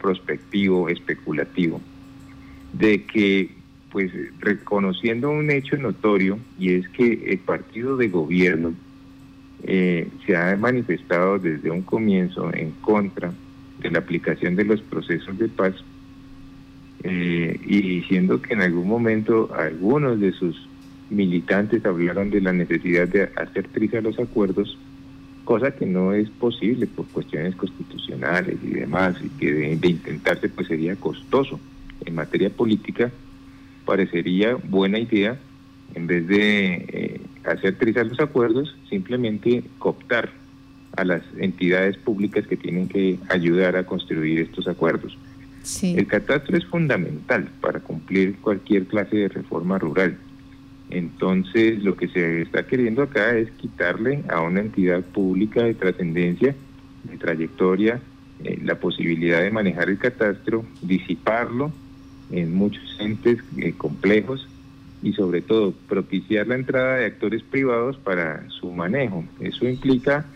prospectivo, 0.00 0.88
especulativo, 0.88 1.80
de 2.74 3.04
que 3.04 3.63
pues 3.94 4.10
reconociendo 4.40 5.30
un 5.30 5.52
hecho 5.52 5.76
notorio 5.76 6.40
y 6.58 6.74
es 6.74 6.88
que 6.88 7.26
el 7.28 7.38
partido 7.38 7.96
de 7.96 8.08
gobierno 8.08 8.74
eh, 9.62 10.08
se 10.26 10.36
ha 10.36 10.56
manifestado 10.56 11.38
desde 11.38 11.70
un 11.70 11.82
comienzo 11.82 12.52
en 12.52 12.72
contra 12.72 13.32
de 13.78 13.90
la 13.92 14.00
aplicación 14.00 14.56
de 14.56 14.64
los 14.64 14.80
procesos 14.80 15.38
de 15.38 15.46
paz 15.46 15.76
eh, 17.04 17.56
y 17.64 17.82
diciendo 17.82 18.42
que 18.42 18.54
en 18.54 18.62
algún 18.62 18.88
momento 18.88 19.54
algunos 19.56 20.18
de 20.18 20.32
sus 20.32 20.68
militantes 21.08 21.86
hablaron 21.86 22.30
de 22.30 22.40
la 22.40 22.52
necesidad 22.52 23.06
de 23.06 23.30
hacer 23.36 23.68
prisa 23.68 24.00
los 24.00 24.18
acuerdos, 24.18 24.76
cosa 25.44 25.70
que 25.70 25.86
no 25.86 26.12
es 26.12 26.28
posible 26.30 26.88
por 26.88 27.06
cuestiones 27.06 27.54
constitucionales 27.54 28.58
y 28.60 28.70
demás, 28.70 29.14
y 29.22 29.28
que 29.38 29.52
de 29.52 29.88
intentarse 29.88 30.48
pues 30.48 30.66
sería 30.66 30.96
costoso 30.96 31.60
en 32.04 32.16
materia 32.16 32.50
política 32.50 33.12
parecería 33.84 34.54
buena 34.54 34.98
idea, 34.98 35.38
en 35.94 36.06
vez 36.06 36.26
de 36.26 36.74
eh, 36.88 37.20
hacer 37.44 37.76
trizar 37.76 38.06
los 38.06 38.20
acuerdos, 38.20 38.76
simplemente 38.88 39.62
cooptar 39.78 40.30
a 40.96 41.04
las 41.04 41.22
entidades 41.38 41.96
públicas 41.98 42.46
que 42.46 42.56
tienen 42.56 42.88
que 42.88 43.18
ayudar 43.28 43.76
a 43.76 43.84
construir 43.84 44.40
estos 44.40 44.68
acuerdos. 44.68 45.16
El 45.82 46.06
catastro 46.06 46.56
es 46.58 46.66
fundamental 46.66 47.48
para 47.60 47.80
cumplir 47.80 48.36
cualquier 48.36 48.86
clase 48.86 49.16
de 49.16 49.28
reforma 49.28 49.78
rural. 49.78 50.18
Entonces, 50.90 51.82
lo 51.82 51.96
que 51.96 52.08
se 52.08 52.42
está 52.42 52.66
queriendo 52.66 53.02
acá 53.02 53.36
es 53.36 53.50
quitarle 53.52 54.22
a 54.28 54.42
una 54.42 54.60
entidad 54.60 55.02
pública 55.02 55.62
de 55.62 55.74
trascendencia, 55.74 56.54
de 57.04 57.16
trayectoria, 57.16 58.00
eh, 58.44 58.58
la 58.62 58.74
posibilidad 58.78 59.40
de 59.40 59.50
manejar 59.50 59.88
el 59.88 59.98
catastro, 59.98 60.64
disiparlo 60.82 61.72
en 62.34 62.52
muchos 62.52 62.82
entes 62.98 63.38
eh, 63.56 63.72
complejos 63.76 64.46
y 65.02 65.12
sobre 65.12 65.40
todo 65.42 65.72
propiciar 65.88 66.48
la 66.48 66.56
entrada 66.56 66.96
de 66.96 67.06
actores 67.06 67.42
privados 67.42 67.96
para 67.98 68.48
su 68.50 68.72
manejo. 68.72 69.24
Eso 69.38 69.68
implica 69.68 70.26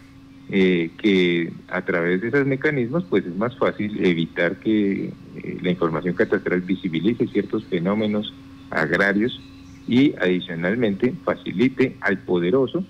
eh, 0.48 0.90
que 1.02 1.52
a 1.68 1.84
través 1.84 2.20
de 2.20 2.28
esos 2.28 2.46
mecanismos 2.46 3.04
pues 3.11 3.26
es 3.26 3.34
más 3.34 3.56
fácil 3.58 4.04
evitar 4.04 4.61
que 4.61 5.06
eh, 5.06 5.58
la 5.61 5.70
información 5.70 6.14
catastral 6.14 6.61
visibilice 6.61 7.26
ciertos 7.26 7.64
fenómenos 7.66 8.32
agrarios 8.70 9.40
y 9.88 10.14
adicionalmente 10.20 11.14
facilite 11.24 11.96
al 12.00 12.18
poderoso 12.18 12.84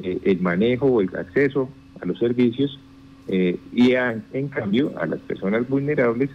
el 0.00 0.40
manejo 0.40 0.86
o 0.86 1.00
el 1.00 1.08
acceso 1.16 1.68
a 2.00 2.06
los 2.06 2.18
servicios 2.20 2.78
y 3.26 3.94
en 3.94 4.48
cambio 4.48 4.92
a 4.96 5.06
las 5.06 5.18
personas 5.20 5.68
vulnerables 5.68 6.30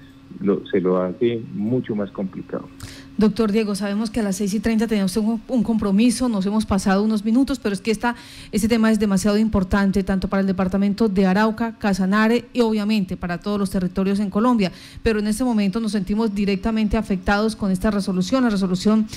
se 0.72 0.80
lo 0.82 1.02
hace 1.02 1.42
mucho 1.54 1.96
más 1.96 2.12
complicado. 2.12 2.68
Doctor 3.16 3.52
Diego, 3.52 3.76
sabemos 3.76 4.10
que 4.10 4.22
a 4.22 4.24
las 4.24 4.38
6 4.38 4.56
y 4.56 4.60
30 4.60 4.88
tenemos 4.88 5.16
un, 5.18 5.64
compromiso, 5.64 6.30
nos 6.30 6.48
hemos 6.48 6.66
pasado 6.66 7.04
unos 7.04 7.24
minutos, 7.24 7.60
pero 7.60 7.74
es 7.74 7.80
que 7.80 7.92
este 7.92 8.68
tema 8.68 8.92
es 8.92 8.98
demasiado 8.98 9.38
importante, 9.38 10.04
tanto 10.04 10.28
para 10.28 10.42
el 10.42 10.48
departamento 10.48 11.08
de 11.08 11.28
Arauca, 11.28 11.78
Casanare 11.78 12.46
y 12.54 12.62
obviamente 12.62 13.16
para 13.16 13.38
todos 13.38 13.60
los 13.60 13.70
territorios 13.70 14.20
en 14.20 14.32
Colombia. 14.32 14.72
Pero 15.04 15.20
en 15.20 15.28
este 15.28 15.44
momento 15.44 15.80
nos 15.80 15.92
sentimos 15.92 16.34
directamente 16.34 16.98
afectados 16.98 17.56
con 17.56 17.70
esta 17.70 17.92
resolución, 17.92 18.46
la 18.46 18.50
resolución 18.50 19.08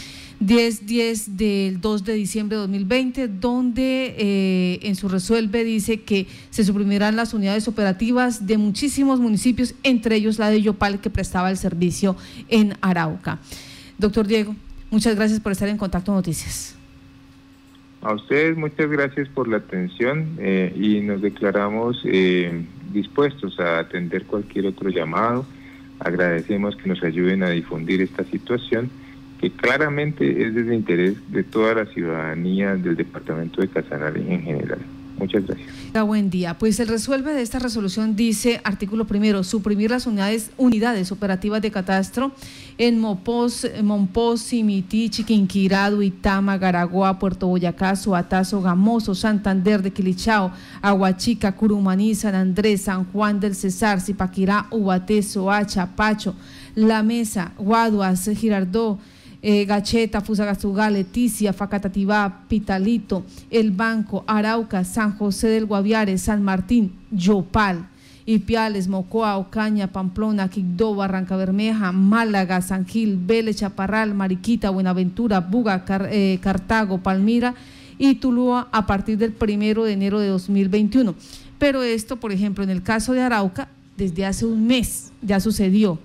1010 0.40 1.38
del 1.38 1.80
2 1.80 2.04
de 2.04 2.12
diciembre 2.12 2.56
de 2.56 2.61
2020, 2.61 3.28
donde 3.28 4.14
eh, 4.18 4.78
en 4.82 4.94
su 4.94 5.09
resuelve 5.09 5.64
dice 5.64 6.02
que 6.02 6.26
se 6.50 6.64
suprimirán 6.64 7.16
las 7.16 7.32
unidades 7.32 7.66
operativas 7.66 8.46
de 8.46 8.59
muchísimos 8.59 9.20
municipios, 9.20 9.74
entre 9.82 10.16
ellos 10.16 10.38
la 10.38 10.50
de 10.50 10.61
Yopal, 10.61 11.00
que 11.00 11.09
prestaba 11.09 11.50
el 11.50 11.56
servicio 11.56 12.14
en 12.50 12.76
Arauca. 12.82 13.40
Doctor 13.98 14.26
Diego, 14.26 14.54
muchas 14.90 15.16
gracias 15.16 15.40
por 15.40 15.52
estar 15.52 15.68
en 15.68 15.78
Contacto 15.78 16.12
Noticias. 16.12 16.76
A 18.02 18.12
ustedes 18.12 18.56
muchas 18.56 18.88
gracias 18.90 19.28
por 19.28 19.48
la 19.48 19.56
atención 19.56 20.37
eh, 20.38 20.72
y 20.76 21.00
nos 21.00 21.22
declaramos 21.22 22.00
eh, 22.04 22.64
dispuestos 22.92 23.59
a 23.59 23.80
atender 23.80 24.24
cualquier 24.26 24.66
otro 24.66 24.90
llamado. 24.90 25.46
Agradecemos 25.98 26.76
que 26.76 26.88
nos 26.88 27.02
ayuden 27.02 27.42
a 27.42 27.50
difundir 27.50 28.02
esta 28.02 28.22
situación 28.24 28.90
que 29.40 29.50
claramente 29.50 30.46
es 30.46 30.54
de 30.54 30.74
interés 30.74 31.16
de 31.30 31.42
toda 31.42 31.74
la 31.74 31.87
ciudadanía 31.87 32.74
del 32.76 32.96
departamento 32.96 33.61
de 33.61 33.68
Casanare 33.68 34.20
en 34.20 34.42
general. 34.42 34.78
Muchas 35.18 35.46
gracias. 35.46 35.68
Buen 36.07 36.29
día. 36.29 36.59
Pues 36.59 36.79
el 36.79 36.88
resuelve 36.88 37.33
de 37.33 37.40
esta 37.40 37.59
resolución 37.59 38.16
dice, 38.16 38.61
artículo 38.64 39.07
primero, 39.07 39.42
suprimir 39.44 39.90
las 39.90 40.07
unidades, 40.07 40.50
unidades 40.59 41.11
operativas 41.11 41.62
de 41.62 41.70
catastro 41.70 42.33
en 42.76 43.00
Mopos, 43.00 43.66
Monpós, 43.83 44.42
Simití, 44.42 45.09
Chiquinquirá, 45.09 45.90
Duitama, 45.90 46.59
Garagua, 46.59 47.18
Puerto 47.18 47.46
Boyacá, 47.46 47.96
Suatazo, 47.96 48.61
Gamoso, 48.61 49.14
Santander 49.14 49.83
de 49.83 49.90
Quilichao, 49.90 50.52
Aguachica, 50.83 51.52
Curumaní, 51.52 52.14
San 52.14 52.35
Andrés, 52.35 52.83
San 52.83 53.05
Juan 53.07 53.40
del 53.40 53.55
Cesar, 53.55 54.00
Zipaquirá, 54.00 54.66
Ubaté, 54.70 55.22
Soacha, 55.22 55.96
Pacho, 55.96 56.35
La 56.74 57.02
Mesa, 57.02 57.52
Guaduas, 57.57 58.29
Girardó, 58.37 58.98
eh, 59.42 59.64
Gacheta, 59.64 60.20
Fusagasugá, 60.20 60.90
Leticia, 60.90 61.53
Facatativá, 61.53 62.44
Pitalito, 62.49 63.25
El 63.51 63.70
Banco, 63.70 64.25
Arauca, 64.27 64.85
San 64.85 65.16
José 65.16 65.49
del 65.49 65.66
Guaviare, 65.66 66.18
San 66.18 66.42
Martín, 66.42 66.92
Yopal, 67.11 67.88
Ipiales, 68.27 68.88
Mocoa, 68.88 69.37
Ocaña, 69.37 69.92
Pamplona, 69.92 70.49
Quigdó, 70.49 70.96
Barranca 70.96 71.37
Bermeja, 71.37 71.92
Málaga, 71.92 72.61
San 72.61 72.85
Gil, 72.85 73.16
Vélez, 73.16 73.57
Chaparral, 73.57 74.14
Mariquita, 74.14 74.70
Buenaventura, 74.70 75.40
Buga, 75.40 75.85
eh, 76.11 76.38
Cartago, 76.42 76.99
Palmira 76.99 77.55
y 77.99 78.16
Tulúa 78.16 78.68
a 78.72 78.87
partir 78.87 79.16
del 79.16 79.33
primero 79.33 79.85
de 79.85 79.92
enero 79.92 80.18
de 80.18 80.29
2021. 80.29 81.14
Pero 81.59 81.83
esto, 81.83 82.16
por 82.16 82.33
ejemplo, 82.33 82.64
en 82.64 82.70
el 82.70 82.83
caso 82.83 83.12
de 83.12 83.22
Arauca, 83.22 83.68
desde 83.96 84.27
hace 84.27 84.44
un 84.44 84.66
mes 84.66 85.12
ya 85.22 85.40
sucedió 85.40 85.99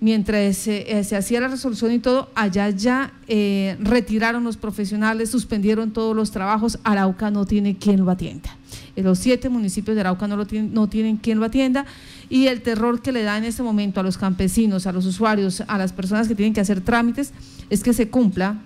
mientras 0.00 0.66
eh, 0.68 1.02
se 1.04 1.16
hacía 1.16 1.40
la 1.40 1.48
resolución 1.48 1.92
y 1.92 1.98
todo, 1.98 2.30
allá 2.34 2.70
ya 2.70 3.12
eh, 3.26 3.76
retiraron 3.80 4.44
los 4.44 4.56
profesionales, 4.56 5.30
suspendieron 5.30 5.92
todos 5.92 6.14
los 6.14 6.30
trabajos, 6.30 6.78
Arauca 6.84 7.30
no 7.30 7.46
tiene 7.46 7.76
quien 7.76 8.04
lo 8.04 8.10
atienda. 8.10 8.56
Eh, 8.94 9.02
los 9.02 9.18
siete 9.18 9.48
municipios 9.48 9.94
de 9.94 10.02
Arauca 10.02 10.28
no, 10.28 10.36
lo 10.36 10.46
tienen, 10.46 10.72
no 10.72 10.88
tienen 10.88 11.16
quien 11.16 11.40
lo 11.40 11.46
atienda 11.46 11.84
y 12.30 12.46
el 12.46 12.62
terror 12.62 13.02
que 13.02 13.12
le 13.12 13.22
da 13.22 13.38
en 13.38 13.44
este 13.44 13.62
momento 13.62 14.00
a 14.00 14.02
los 14.02 14.18
campesinos, 14.18 14.86
a 14.86 14.92
los 14.92 15.04
usuarios, 15.06 15.62
a 15.66 15.78
las 15.78 15.92
personas 15.92 16.28
que 16.28 16.34
tienen 16.34 16.54
que 16.54 16.60
hacer 16.60 16.80
trámites, 16.80 17.32
es 17.70 17.82
que 17.82 17.92
se 17.92 18.08
cumpla 18.08 18.60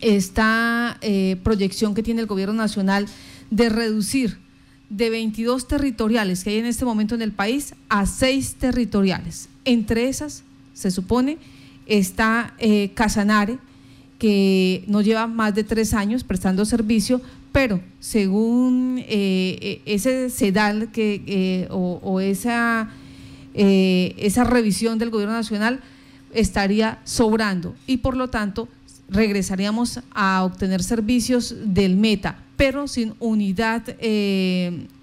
esta 0.00 0.98
proyección 1.42 1.94
que 1.94 2.02
tiene 2.02 2.22
el 2.22 2.26
gobierno 2.26 2.54
nacional 2.54 3.06
de 3.50 3.68
reducir 3.68 4.38
de 4.88 5.10
22 5.10 5.68
territoriales 5.68 6.42
que 6.42 6.50
hay 6.50 6.56
en 6.56 6.64
este 6.64 6.86
momento 6.86 7.14
en 7.14 7.20
el 7.20 7.32
país 7.32 7.74
a 7.90 8.06
6 8.06 8.54
territoriales. 8.54 9.49
Entre 9.64 10.08
esas, 10.08 10.44
se 10.72 10.90
supone, 10.90 11.38
está 11.86 12.54
eh, 12.58 12.90
Casanare, 12.94 13.58
que 14.18 14.84
no 14.86 15.00
lleva 15.02 15.26
más 15.26 15.54
de 15.54 15.64
tres 15.64 15.94
años 15.94 16.24
prestando 16.24 16.64
servicio, 16.64 17.20
pero 17.52 17.80
según 17.98 18.98
eh, 18.98 19.58
eh, 19.60 19.82
ese 19.86 20.30
sedal 20.30 20.92
que, 20.92 21.66
o, 21.70 22.20
esa, 22.20 22.90
esa 23.54 24.44
revisión 24.44 24.98
del 24.98 25.10
gobierno 25.10 25.34
nacional, 25.34 25.80
estaría 26.32 27.00
sobrando. 27.04 27.74
Y 27.86 27.98
por 27.98 28.16
lo 28.16 28.28
tanto 28.28 28.68
regresaríamos 29.08 30.00
a 30.12 30.44
obtener 30.44 30.82
servicios 30.82 31.54
del 31.64 31.96
Meta, 31.96 32.38
pero 32.56 32.86
sin 32.86 33.14
unidad 33.18 33.82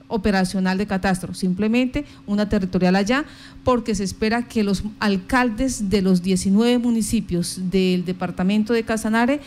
operacional 0.07 0.77
de 0.77 0.87
catastro, 0.87 1.33
simplemente 1.33 2.05
una 2.25 2.49
territorial 2.49 2.95
allá, 2.95 3.25
porque 3.63 3.95
se 3.95 4.03
espera 4.03 4.47
que 4.47 4.63
los 4.63 4.83
alcaldes 4.99 5.89
de 5.89 6.01
los 6.01 6.21
19 6.21 6.77
municipios 6.77 7.59
del 7.69 8.05
departamento 8.05 8.73
de 8.73 8.83
Casanare 8.83 9.41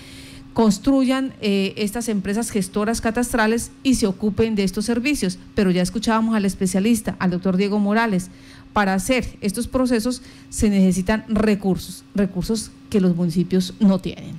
construyan 0.52 1.32
eh, 1.40 1.74
estas 1.76 2.08
empresas 2.08 2.50
gestoras 2.50 3.00
catastrales 3.00 3.70
y 3.82 3.94
se 3.94 4.06
ocupen 4.06 4.54
de 4.54 4.64
estos 4.64 4.84
servicios. 4.84 5.38
Pero 5.54 5.70
ya 5.70 5.82
escuchábamos 5.82 6.34
al 6.34 6.44
especialista, 6.44 7.16
al 7.18 7.30
doctor 7.30 7.56
Diego 7.56 7.78
Morales, 7.78 8.30
para 8.72 8.94
hacer 8.94 9.36
estos 9.40 9.68
procesos 9.68 10.22
se 10.48 10.70
necesitan 10.70 11.24
recursos, 11.28 12.04
recursos 12.14 12.70
que 12.88 13.00
los 13.00 13.16
municipios 13.16 13.74
no 13.80 14.00
tienen. 14.00 14.36